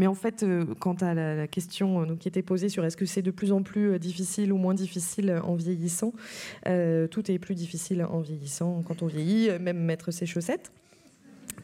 [0.00, 3.04] Mais en fait, euh, quant à la, question euh, qui était posée sur est-ce que
[3.04, 6.14] c'est de plus en plus euh, difficile ou moins difficile en vieillissant,
[6.64, 10.72] tout est plus difficile en vieillissant quand on vieillit, même mettre ses chaussettes.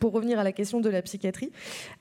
[0.01, 1.51] Pour revenir à la question de la psychiatrie,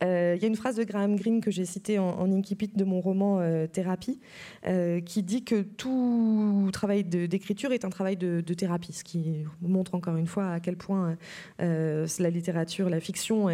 [0.03, 2.83] euh, il y a une phrase de Graham Greene que j'ai citée en, en, de
[2.83, 4.19] mon roman euh, Thérapie,
[4.67, 9.95] euh, qui dit que tout travail d'écriture est un travail de, thérapie, ce qui montre
[9.95, 11.17] encore une fois à quel point
[11.59, 13.47] la littérature, la fiction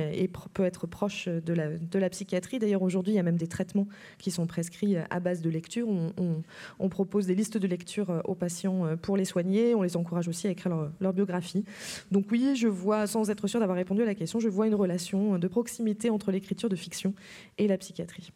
[0.54, 2.60] peut être proche de la, psychiatrie.
[2.60, 3.88] D'ailleurs, aujourd'hui, il y a même des traitements
[4.18, 5.88] qui sont prescrits à base de lecture.
[5.88, 6.44] On,
[6.80, 9.76] on, propose des listes de lecture aux patients pour les soigner.
[9.76, 11.64] On les encourage aussi à écrire leur, leur biographie.
[12.12, 14.76] Donc oui, je vois, sans être sûr d'avoir répondu à la question, je vois une
[14.76, 17.14] relation de proximité entre l'écriture de fiction
[17.58, 18.32] et la psychiatrie.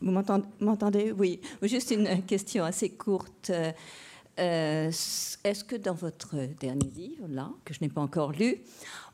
[0.00, 0.12] Vous
[0.60, 1.12] m'entendez?
[1.12, 1.40] Oui.
[1.62, 3.50] Juste une question assez courte.
[4.38, 4.92] Euh,
[5.44, 8.58] est-ce que dans votre dernier livre, là, que je n'ai pas encore lu,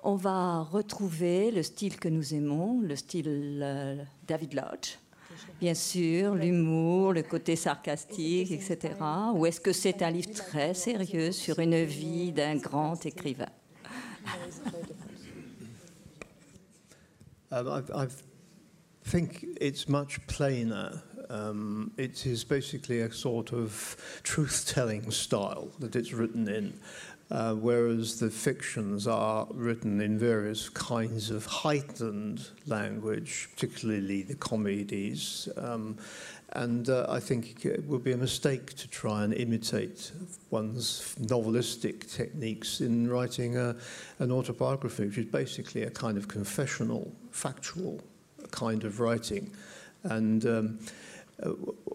[0.02, 3.96] on va retrouver le style que nous aimons, le style euh,
[4.26, 4.98] David Lodge?
[5.60, 8.94] Bien sûr, l'humour, le côté sarcastique, etc.
[9.34, 13.48] Ou est-ce que c'est un livre très sérieux sur une vie d'un grand écrivain?
[17.50, 18.08] Um, I, I,
[19.04, 21.02] think it's much plainer.
[21.28, 26.80] Um, it is basically a sort of truth-telling style that it's written in,
[27.30, 35.48] uh, whereas the fictions are written in various kinds of heightened language, particularly the comedies.
[35.56, 35.98] Um,
[36.54, 40.12] and uh, I think it would be a mistake to try and imitate
[40.50, 43.74] one's novelistic techniques in writing a,
[44.20, 48.00] an autobiography, which is basically a kind of confessional, factual
[48.52, 49.50] kind of writing.
[50.04, 50.78] And um,
[51.42, 51.48] uh,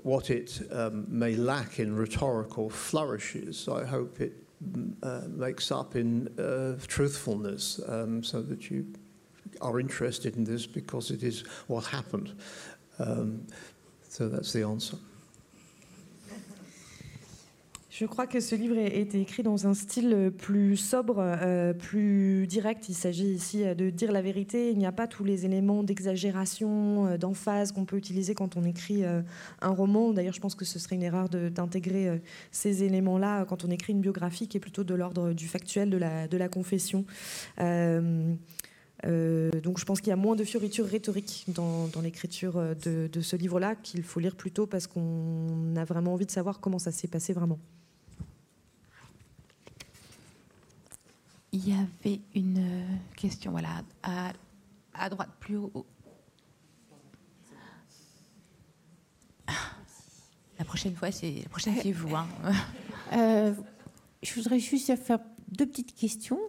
[0.03, 4.33] what it um, may lack in rhetorical flourishes, I hope it
[5.03, 8.85] uh, makes up in uh, truthfulness um, so that you
[9.61, 12.33] are interested in this because it is what happened.
[17.99, 22.47] Je crois que ce livre a été écrit dans un style plus sobre, euh, plus
[22.47, 22.87] direct.
[22.87, 24.71] Il s'agit ici de dire la vérité.
[24.71, 28.63] Il n'y a pas tous les éléments d'exagération, euh, d'emphase qu'on peut utiliser quand on
[28.63, 29.21] écrit euh,
[29.59, 30.13] un roman.
[30.13, 33.99] D'ailleurs, je pense que ce serait une erreur d'intégrer ces éléments-là quand on écrit une
[33.99, 37.03] biographie qui est plutôt de l'ordre du factuel, de la confession.
[39.05, 42.73] Euh, donc je pense qu'il y a moins de fioritures rhétoriques dans, dans l'écriture euh,
[42.73, 46.59] de, de, ce livre-là, qu'il faut lire plutôt parce qu'on a vraiment envie de savoir
[46.59, 47.59] comment ça s'est passé vraiment.
[51.51, 52.85] Il y avait une
[53.15, 54.33] question, voilà, à,
[54.93, 55.85] à droite, plus haut.
[60.59, 62.15] La prochaine fois, c'est la prochaine c'est vous.
[62.15, 62.27] Hein.
[63.13, 63.53] Euh,
[64.21, 66.39] je voudrais juste faire deux petites questions.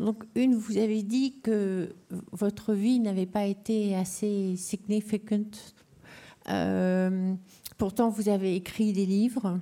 [0.00, 1.94] Donc, une, vous avez dit que
[2.32, 5.74] votre vie n'avait pas été assez significante.
[6.48, 7.34] Euh,
[7.76, 9.58] pourtant, vous avez écrit des livres.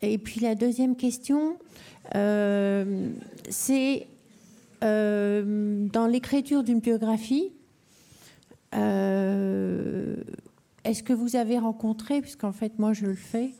[0.00, 1.58] Et puis la deuxième question,
[2.14, 3.10] euh,
[3.50, 4.06] c'est
[4.82, 7.52] euh, dans l'écriture d'une biographie,
[10.84, 13.52] est-ce que vous avez rencontré, puisqu'en fait moi je le fais,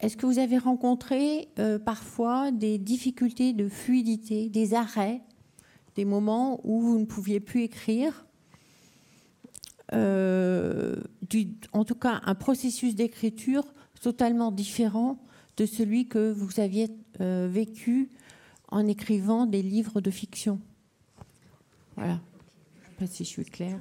[0.00, 5.20] est-ce que vous avez rencontré euh, parfois des difficultés de fluidité, des arrêts,
[5.96, 8.26] des moments où vous ne pouviez plus écrire
[9.92, 10.96] euh,
[11.72, 13.64] En tout cas, un processus d'écriture
[14.00, 15.18] totalement différent
[15.56, 16.88] de celui que vous aviez
[17.20, 18.10] euh, vécu
[18.70, 20.60] en écrivant des livres de fiction?
[21.96, 22.20] Voilà.
[22.82, 23.80] Je ne sais pas si je suis claire.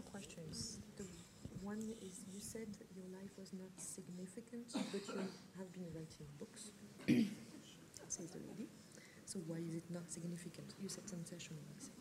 [9.97, 10.69] Not significant?
[10.81, 11.97] You said sensational, I think.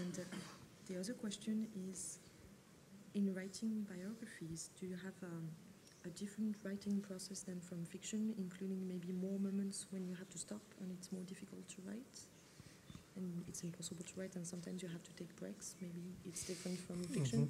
[0.00, 0.22] And uh,
[0.88, 2.18] the other question is,
[3.14, 5.48] in writing biographies, do you have um,
[6.04, 10.38] a different writing process than from fiction, including maybe more moments when you have to
[10.38, 12.16] stop and it's more difficult to write?
[13.16, 15.76] And it's impossible to write, and sometimes you have to take breaks.
[15.80, 17.48] Maybe it's different from fiction.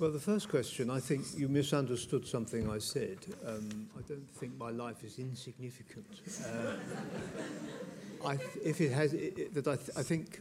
[0.00, 3.18] Well, the first question, I think you misunderstood something I said.
[3.46, 6.06] Um, I don't think my life is insignificant.
[6.42, 10.40] Uh, I if it has, it- that I, th- I think,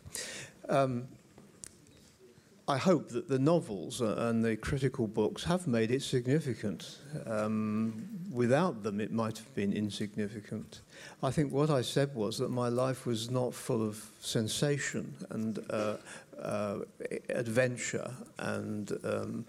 [0.70, 1.10] um,
[2.70, 7.00] I hope that the novels and the critical books have made it significant.
[7.26, 10.82] Um, without them, it might have been insignificant.
[11.24, 15.58] I think what I said was that my life was not full of sensation and
[15.72, 15.96] uh,
[16.40, 16.82] uh,
[17.30, 19.46] adventure and um,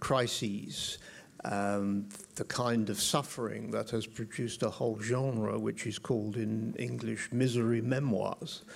[0.00, 0.96] crises,
[1.44, 6.74] um, the kind of suffering that has produced a whole genre which is called in
[6.78, 8.62] English misery memoirs.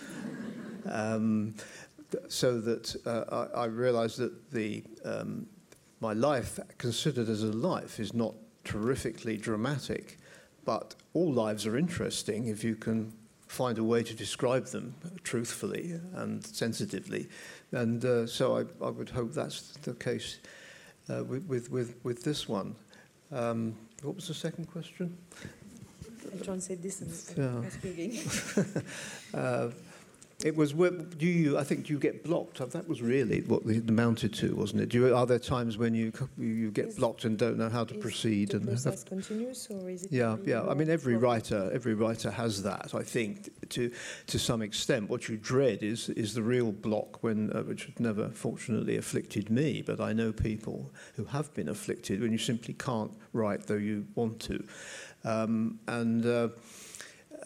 [2.29, 5.47] So that uh, I, I realized that the, um,
[6.01, 8.35] my life, considered as a life, is not
[8.65, 10.19] terrifically dramatic,
[10.65, 13.13] but all lives are interesting if you can
[13.47, 14.95] find a way to describe them
[15.25, 17.29] truthfully and sensitively.
[17.73, 20.39] And uh, so I, I would hope that's the case
[21.09, 22.77] uh, with, with, with, this one.
[23.33, 25.17] Um, what was the second question?
[26.43, 27.69] John said this and Yeah.
[27.71, 28.21] speaking.
[30.45, 32.59] It was, do you, I think, do you get blocked?
[32.73, 34.89] That was really what it amounted to, wasn't it?
[34.89, 37.85] Do you, are there times when you, you- get Is- blocked and don't know how
[37.85, 38.51] to proceed?
[38.51, 40.13] the And process continuous, or is it?
[40.13, 40.63] yeah, yeah.
[40.63, 42.95] I mean, every writer, every writer has that.
[42.95, 43.91] I think to
[44.29, 48.29] to some extent, what you dread is is the real block when, uh, which never,
[48.31, 49.83] fortunately, afflicted me.
[49.83, 54.07] But I know people who have been afflicted when you simply can't write though you
[54.15, 54.65] want to,
[55.25, 56.25] um, and.
[56.25, 56.49] Uh,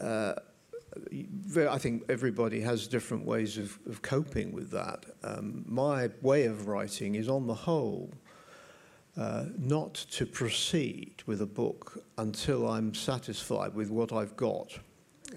[0.01, 0.35] uh,
[1.57, 5.05] I think everybody has different ways of, of coping with that.
[5.23, 8.11] Um, my way of writing is, on the whole,
[9.17, 14.79] uh, not to proceed with a book until I'm satisfied with what I've got.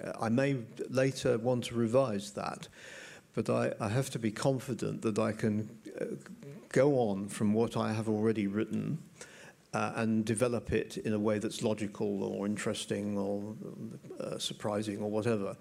[0.03, 0.57] Uh, I may
[0.89, 2.67] later want to revise that,
[3.33, 6.05] but I, I have to be confident that I can uh,
[6.69, 8.97] go on from what I have already written
[9.77, 13.55] uh, and develop it in a way that's logical or interesting or
[14.19, 15.55] uh, surprising or whatever.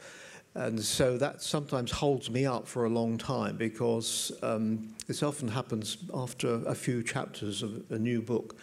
[0.55, 5.49] And so that sometimes holds me up for a long time because um, this often
[5.49, 8.57] happens after a few chapters of a new book.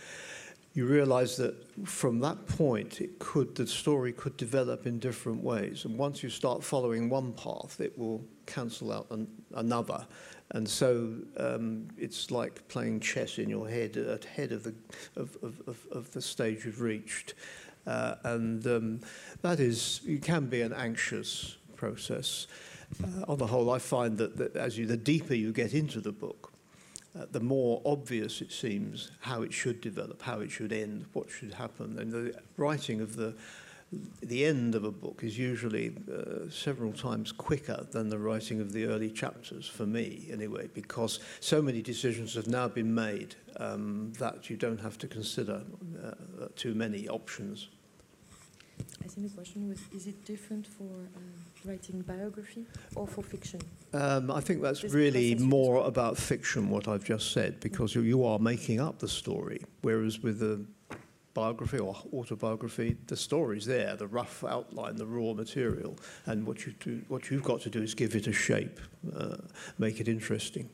[0.73, 1.53] You realize that
[1.87, 5.85] from that point, it could, the story could develop in different ways.
[5.85, 10.07] And once you start following one path, it will cancel out an, another.
[10.51, 14.75] And so um, it's like playing chess in your head at head of the,
[15.15, 17.33] of, of, of the stage you've reached.
[17.87, 18.99] Uh, and um,
[19.41, 22.47] that is, it can be an anxious process.
[23.03, 25.99] Uh, on the whole, I find that, that as you, the deeper you get into
[25.99, 26.53] the book,
[27.17, 31.29] uh, the more obvious it seems how it should develop, how it should end, what
[31.29, 31.99] should happen.
[31.99, 33.35] And the writing of the,
[34.21, 38.71] the end of a book is usually uh, several times quicker than the writing of
[38.71, 44.13] the early chapters, for me anyway, because so many decisions have now been made um,
[44.19, 45.61] that you don't have to consider
[46.03, 47.69] uh, too many options.
[49.03, 51.33] I think the question was: Is it different for um,
[51.65, 52.65] writing biography
[52.95, 53.59] or for fiction?
[53.93, 58.25] Um, I think that's really more about fiction, what I've just said, because you, you
[58.25, 60.65] are making up the story, whereas with a
[61.33, 66.73] biography or autobiography, the story's there, the rough outline, the raw material, and what you
[66.79, 68.79] do, what you've got to do is give it a shape,
[69.15, 69.37] uh,
[69.77, 70.69] make it interesting.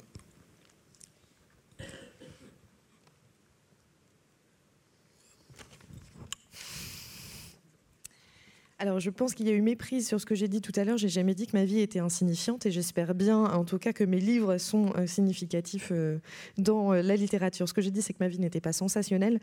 [8.82, 10.86] Alors, je pense qu'il y a eu méprise sur ce que j'ai dit tout à
[10.86, 10.98] l'heure.
[10.98, 14.06] J'ai jamais dit que ma vie était insignifiante et j'espère bien, en tout cas, que
[14.06, 16.20] mes livres sont euh, significatifs euh,
[16.58, 17.68] dans euh, la littérature.
[17.68, 19.42] Ce que j'ai dit, c'est que ma vie n'était pas sensationnelle,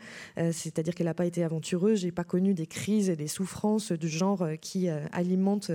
[0.51, 1.99] c'est-à-dire qu'elle n'a pas été aventureuse.
[1.99, 5.71] J'ai pas connu des crises et des souffrances du genre qui alimentent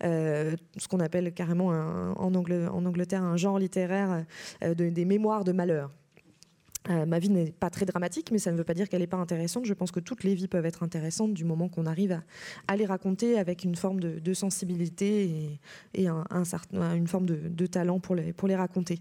[0.00, 4.24] ce qu'on appelle carrément en, Angle- en Angleterre un genre littéraire
[4.62, 5.90] de- des mémoires de malheur.
[6.90, 9.06] Euh, ma vie n'est pas très dramatique, mais ça ne veut pas dire qu'elle n'est
[9.06, 9.64] pas intéressante.
[9.64, 12.20] Je pense que toutes les vies peuvent être intéressantes du moment qu'on arrive
[12.68, 15.58] à, les raconter avec une forme de, sensibilité
[15.94, 18.98] et, une forme de, talent pour les, raconter.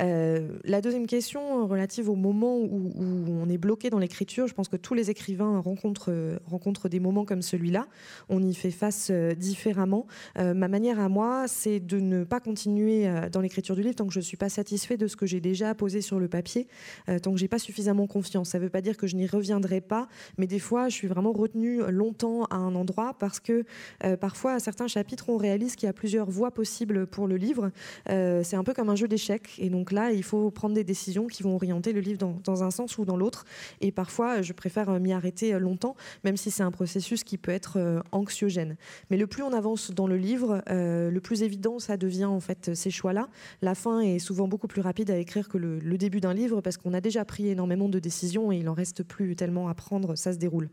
[0.00, 2.92] Euh, la deuxième question relative au moment où,
[3.28, 7.24] on est bloqué dans l'écriture, je pense que tous les écrivains rencontrent, rencontrent des moments
[7.24, 7.86] comme celui-là.
[8.28, 10.06] On y fait face euh, différemment.
[10.36, 14.12] ma manière à moi, c'est de ne pas continuer dans l'écriture du livre tant que
[14.12, 16.68] je ne suis pas satisfait de ce que j'ai déjà posé sur le papier.
[17.10, 18.50] Euh, tant que j'ai pas suffisamment confiance.
[18.50, 20.08] Ça ne veut pas dire que je n'y reviendrai pas,
[20.38, 23.64] mais des fois, je suis vraiment retenue longtemps à un endroit parce que
[24.04, 27.36] euh, parfois, à certains chapitres, on réalise qu'il y a plusieurs voies possibles pour le
[27.36, 27.70] livre.
[28.08, 30.84] Euh, c'est un peu comme un jeu d'échecs, et donc là, il faut prendre des
[30.84, 33.44] décisions qui vont orienter le livre dans, un sens ou dans l'autre.
[33.80, 38.02] Et parfois, je préfère m'y arrêter longtemps, même si c'est un processus qui peut être
[38.12, 38.76] anxiogène.
[39.10, 42.74] Mais le plus on avance dans le livre, le plus évident ça devient en fait
[42.74, 43.28] ces choix-là.
[43.62, 46.76] La fin est souvent beaucoup plus rapide à écrire que le début d'un livre parce
[46.76, 50.16] qu'on a déjà pris énormément de décisions et il n'en reste plus tellement à prendre,
[50.16, 50.68] ça se déroule.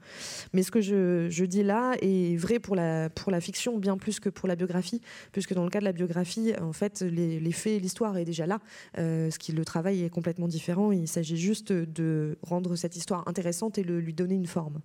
[0.53, 3.09] Mais ce que je, dis là est vrai pour la,
[3.39, 5.01] fiction bien plus que pour la biographie,
[5.31, 8.45] puisque dans le cas de la biographie, en fait, les, les faits, l'histoire est déjà
[8.45, 8.59] là,
[8.97, 10.91] euh, ce qui le travail est complètement différent.
[10.91, 14.81] Il s'agit juste de rendre cette histoire intéressante et le, lui donner une forme.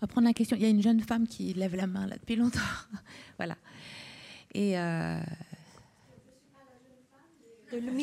[0.00, 0.56] On va prendre la question.
[0.56, 2.60] Il y a une jeune femme qui lève la main là depuis longtemps.
[3.38, 3.56] voilà.
[4.54, 5.20] Et euh,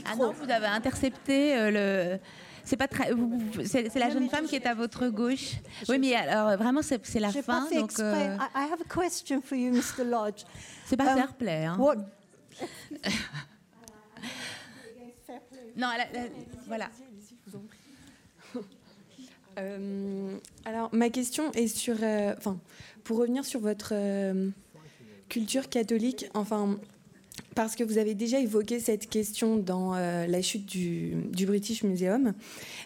[0.05, 2.20] ah non, vous avez intercepté euh, le.
[2.63, 3.11] C'est pas très.
[3.65, 5.55] C'est la jeune femme qui est à votre gauche.
[5.88, 7.41] Oui, mais alors vraiment, c'est la fin.
[7.41, 7.99] Pas fait donc.
[7.99, 8.36] Euh...
[8.55, 10.03] I have a question for you, Mr.
[10.03, 10.43] Lodge.
[10.86, 11.65] C'est pas um, fair play.
[11.65, 11.78] Hein.
[11.80, 11.95] What...
[15.76, 16.28] non, la, la,
[16.68, 16.89] voilà.
[19.59, 21.95] Euh, alors, ma question est sur.
[22.01, 22.59] Euh, enfin,
[23.03, 24.49] pour revenir sur votre euh,
[25.30, 26.78] culture catholique, enfin,
[27.57, 31.15] parce que vous avez déjà évoqué cette question dans euh, la chute du,
[31.47, 32.33] British Museum.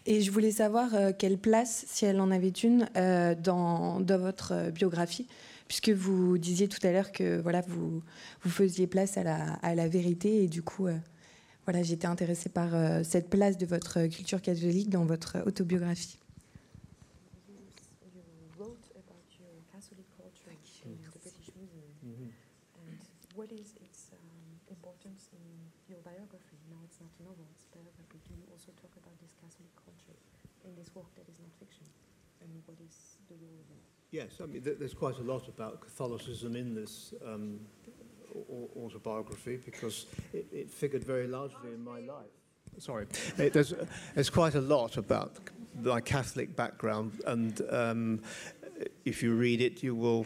[0.06, 4.72] Et je voulais savoir euh, quelle place, si elle en avait une, euh, dans, votre
[4.72, 5.28] biographie,
[5.68, 8.02] puisque vous disiez tout à l'heure que voilà, vous,
[8.44, 10.42] vous faisiez place à la, à la vérité.
[10.46, 10.88] Et du coup,
[11.66, 12.70] voilà, j'étais intéressée par
[13.04, 16.21] cette place de votre culture catholique dans votre autobiographie.
[34.12, 37.62] Yes, I mean, there's quite a lot about Catholicism in this um,
[38.76, 42.26] autobiography because it, it, figured very largely in my life.
[42.78, 43.08] Sorry,
[43.38, 43.74] it, there's,
[44.14, 45.38] there's quite a lot about
[45.82, 48.22] my Catholic background, and um,
[49.06, 50.26] if you read it, you will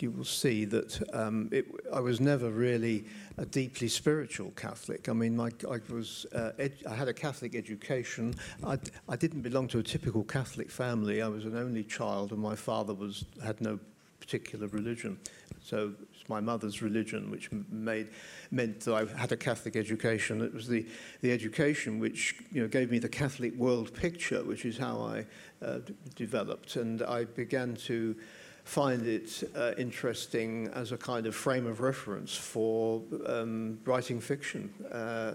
[0.00, 3.06] you will see that um, it, I was never really
[3.38, 5.08] a deeply spiritual Catholic.
[5.08, 6.52] I mean, my, I was uh,
[6.88, 8.34] I had a Catholic education.
[8.64, 8.78] I,
[9.08, 11.22] I didn't belong to a typical Catholic family.
[11.22, 13.78] I was an only child, and my father was had no
[14.20, 15.18] particular religion.
[15.62, 15.94] So
[16.28, 18.08] my mother's religion, which made
[18.50, 20.40] meant that I had a Catholic education.
[20.40, 20.86] It was the,
[21.20, 25.26] the education which you know gave me the Catholic world picture, which is how I
[25.64, 25.78] uh,
[26.14, 28.16] developed, and I began to
[28.64, 34.72] find it uh, interesting as a kind of frame of reference for um, writing fiction.
[34.90, 35.34] Uh,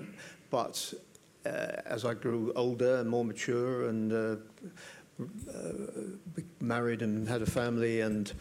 [0.49, 0.93] but
[1.45, 1.49] uh,
[1.85, 4.35] as I grew older and more mature and uh,
[5.53, 5.71] uh,
[6.59, 8.31] married and had a family and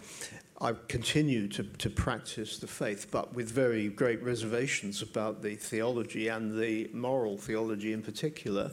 [0.62, 6.28] I continue to, to practice the faith, but with very great reservations about the theology
[6.28, 8.70] and the moral theology in particular.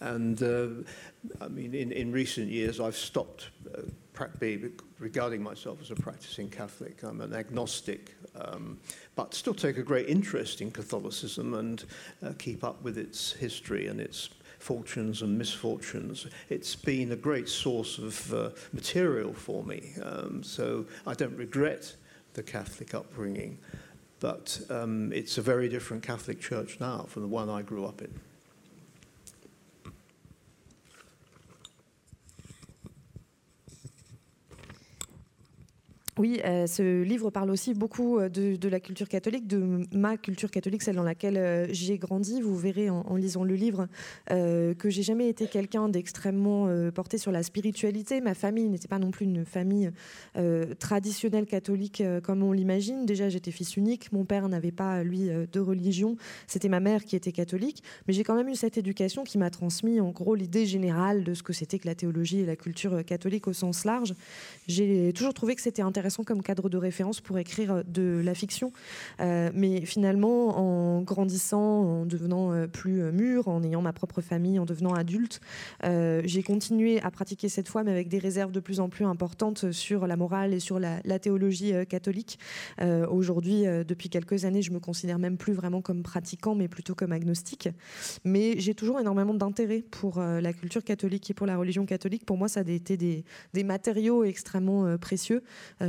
[0.00, 0.68] And uh,
[1.40, 3.82] I mean, in, in recent years, I've stopped uh,
[4.98, 7.02] regarding myself as a practicing Catholic.
[7.02, 8.78] I'm an agnostic, um,
[9.14, 11.84] but still take a great interest in Catholicism and
[12.24, 14.30] uh, keep up with its history and its
[14.66, 16.26] fortunes and misfortunes.
[16.48, 21.94] It's been a great source of uh, material for me, um, so I don't regret
[22.34, 23.58] the Catholic upbringing,
[24.18, 28.02] but um, it's a very different Catholic church now from the one I grew up
[28.02, 28.12] in.
[36.18, 40.50] Oui, euh, ce livre parle aussi beaucoup euh, de, la culture catholique, de ma culture
[40.50, 42.40] catholique, celle dans laquelle euh, j'ai grandi.
[42.40, 43.88] Vous verrez en, lisant le livre
[44.28, 48.20] que j'ai jamais été quelqu'un d'extrêmement porté sur la spiritualité.
[48.20, 49.90] Ma famille n'était pas non plus une famille
[50.78, 53.06] traditionnelle catholique comme on l'imagine.
[53.06, 54.12] Déjà, j'étais fils unique.
[54.12, 56.16] Mon père n'avait pas, lui, de religion.
[56.46, 57.82] C'était ma mère qui était catholique.
[58.06, 61.32] Mais j'ai quand même eu cette éducation qui m'a transmis, en gros, l'idée générale de
[61.32, 64.14] ce que c'était que la théologie et la culture catholique au sens large.
[64.66, 68.72] J'ai toujours trouvé que c'était intéressant comme cadre de référence pour écrire de la fiction.
[69.18, 74.94] mais finalement, en grandissant, en devenant plus mûr, en ayant ma propre famille, en devenant
[74.94, 75.40] adulte,
[75.82, 79.72] j'ai continué à pratiquer cette foi, mais avec des réserves de plus en plus importantes
[79.72, 82.38] sur la morale et sur la, théologie catholique.
[83.10, 87.12] Aujourd'hui, depuis quelques années, je me considère même plus vraiment comme pratiquant, mais plutôt comme
[87.12, 87.68] agnostique.
[88.24, 92.24] Mais j'ai toujours énormément d'intérêt pour la culture catholique et pour la religion catholique.
[92.24, 93.24] Pour moi, ça a été des,
[93.64, 95.42] matériaux extrêmement euh, précieux.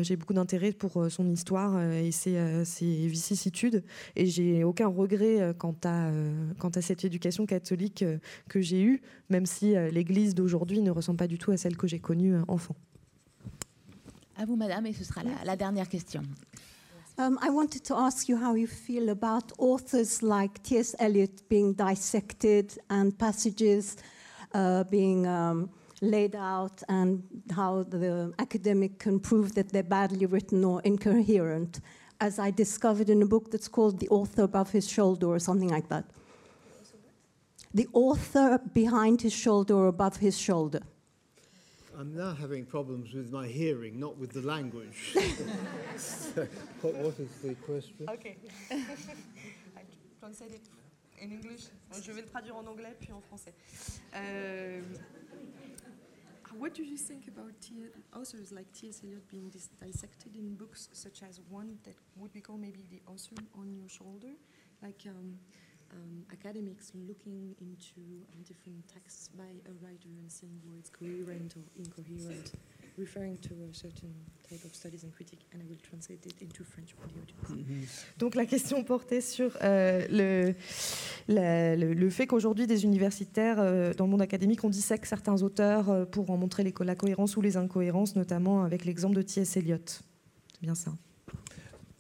[0.07, 3.83] Euh, j'ai beaucoup d'intérêt pour euh, son histoire et ses, ses, vicissitudes.
[4.15, 6.09] Et j'ai aucun regret quant à,
[6.59, 8.03] quant à cette éducation catholique
[8.49, 11.87] que j'ai eue, même si l'Église d'aujourd'hui ne ressemble pas du tout à celle que
[11.87, 12.75] j'ai connue enfant.
[14.35, 16.21] À vous, madame, et ce sera la, la dernière question.
[17.19, 20.95] Um, I wanted to ask you how you feel about authors like T.S.
[20.99, 23.95] Eliot being dissected and passages
[24.53, 25.69] uh, being um,
[26.01, 27.23] laid out and
[27.55, 31.79] how the academic can prove that they're badly written or incoherent,
[32.19, 35.69] as I discovered in a book that's called The Author Above His Shoulder or something
[35.69, 36.05] like that.
[37.73, 40.81] The author behind his shoulder or above his shoulder.
[41.99, 45.13] I'm now having problems with my hearing, not with the language.
[45.97, 46.47] so,
[46.81, 48.07] what, what is the question?
[48.09, 48.37] Okay.
[48.71, 49.81] I
[50.19, 50.61] translate it
[51.21, 51.67] in English.
[52.01, 53.53] Je vais le traduire en anglais puis en français.
[54.15, 54.81] Euh,
[56.57, 57.53] what do you think about
[58.15, 59.01] authors like T.S.
[59.03, 63.01] Eliot being dis dissected in books such as one that would be called maybe the
[63.11, 64.33] author on your shoulder,
[64.81, 65.37] like um,
[65.91, 68.01] um, academics looking into
[68.33, 72.51] um, different texts by a writer and saying words coherent or incoherent,
[72.97, 74.11] referring to a certain
[74.49, 77.49] type of studies and critique, and I will translate it into French for the audience.
[77.49, 78.19] Mm -hmm.
[78.19, 80.55] Donc la question portait sur euh, le,
[81.27, 85.41] la, le, le, fait qu'aujourd'hui des universitaires euh, dans le monde académique on dissèque certains
[85.43, 89.21] auteurs euh, pour en montrer les, la cohérence ou les incohérences, notamment avec l'exemple de
[89.21, 89.57] T.S.
[89.57, 89.77] Eliot.
[89.85, 90.91] C'est bien ça.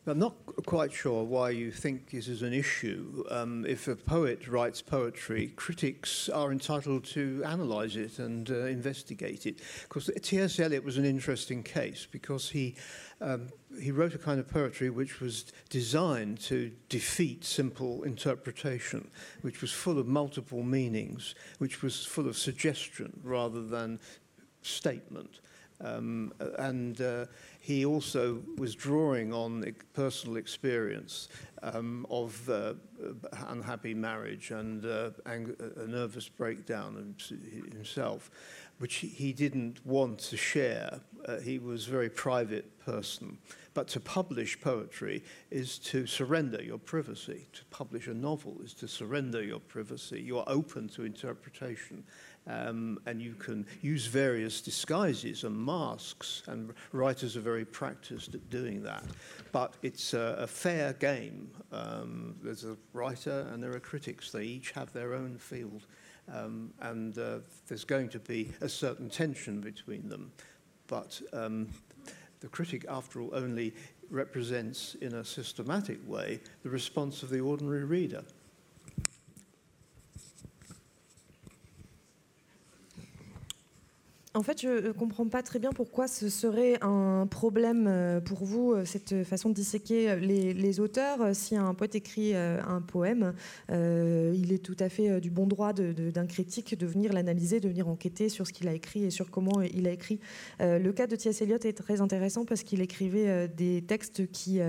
[0.09, 0.35] I'm not
[0.65, 3.25] quite sure why you think this is an issue.
[3.29, 9.45] Um, if a poet writes poetry, critics are entitled to analyse it and uh, investigate
[9.45, 9.59] it.
[9.83, 10.61] Because T.S.
[10.61, 12.75] Eliot was an interesting case because he
[13.19, 13.49] um,
[13.81, 19.09] he wrote a kind of poetry which was designed to defeat simple interpretation,
[19.41, 23.99] which was full of multiple meanings, which was full of suggestion rather than
[24.61, 25.41] statement.
[25.79, 27.25] Um, and uh,
[27.67, 31.27] he also was drawing on personal experience
[31.63, 32.75] um, of uh,
[33.49, 37.13] unhappy marriage and uh, a nervous breakdown
[37.69, 38.31] himself,
[38.77, 41.01] which he didn't want to share.
[41.27, 43.37] Uh, he was a very private person.
[43.73, 47.49] But to publish poetry is to surrender your privacy.
[47.51, 50.21] To publish a novel is to surrender your privacy.
[50.21, 52.05] You are open to interpretation
[52.47, 58.49] um, and you can use various disguises and masks, and writers are very practiced at
[58.49, 59.03] doing that.
[59.51, 61.51] But it's a, a fair game.
[61.71, 64.31] Um, there's a writer and there are critics.
[64.31, 65.85] They each have their own field,
[66.33, 70.31] um, and uh, there's going to be a certain tension between them.
[70.87, 71.67] But um,
[72.39, 73.73] the critic, after all, only
[74.09, 78.23] represents in a systematic way the response of the ordinary reader.
[84.37, 88.45] En fait, je ne comprends pas très bien pourquoi ce serait un problème euh, pour
[88.45, 91.35] vous, euh, cette façon de disséquer les, auteurs.
[91.35, 93.33] Si un poète écrit euh, un poème,
[93.71, 97.67] euh, il est tout à fait du bon droit d'un critique de venir l'analyser, de
[97.67, 100.19] venir enquêter sur ce qu'il a écrit et sur comment il a écrit.
[100.61, 101.41] Euh, le cas de T.S.
[101.41, 104.59] Eliot est très intéressant parce qu'il écrivait des textes qui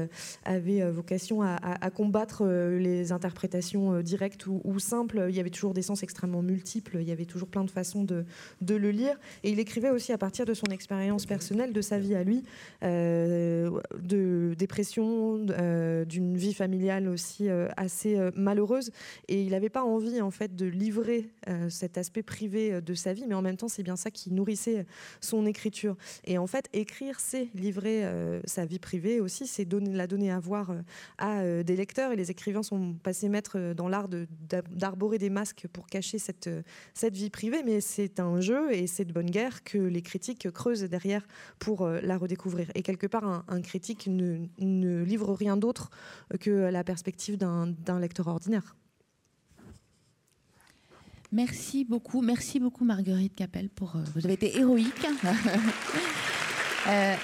[0.47, 5.27] avaient vocation à, combattre les interprétations directes ou, ou, simples.
[5.29, 8.05] Il y avait toujours des sens extrêmement multiples, il y avait toujours plein de façons
[8.05, 8.25] de,
[8.63, 9.19] de le lire.
[9.43, 12.43] Et il écrivait aussi à partir de son expérience personnelle, de sa vie à lui,
[12.83, 13.71] euh,
[14.01, 18.91] de dépression, euh, d'une vie familiale aussi euh, assez malheureuse.
[19.29, 21.31] Et il n'avait pas envie en fait de livrer
[21.69, 24.87] cet aspect privé de sa vie, mais en même temps, c'est bien ça qui nourrissait
[25.21, 25.97] son écriture.
[26.25, 28.05] Et en fait, écrire, c'est livrer
[28.45, 30.75] sa vie privée aussi, c'est la donner à voir
[31.19, 32.13] à des lecteurs.
[32.13, 34.09] Et les écrivains sont passés maîtres dans l'art
[34.71, 36.51] d'arborer des masques pour cacher cette,
[36.95, 40.51] cette vie privée, mais c'est un jeu et c'est de bonne guerre que les critiques
[40.51, 41.27] creusent derrière
[41.59, 42.71] pour euh, la redécouvrir.
[42.75, 45.91] Et quelque part, un, critique ne, livre rien d'autre
[46.41, 48.77] que la perspective d'un lecteur ordinaire.
[51.31, 55.07] Merci beaucoup, merci beaucoup Marguerite Capel pour euh, vous avez été héroïque.
[56.87, 57.15] euh,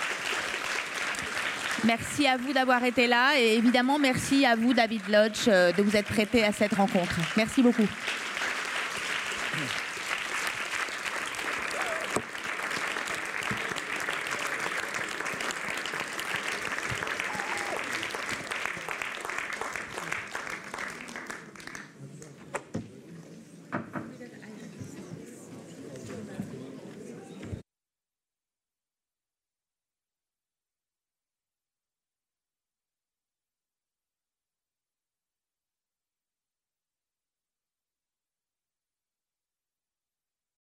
[1.85, 5.97] merci à vous d'avoir été là et évidemment merci à vous David Lodge de vous
[5.97, 7.19] être prêté à cette rencontre.
[7.37, 7.89] Merci beaucoup.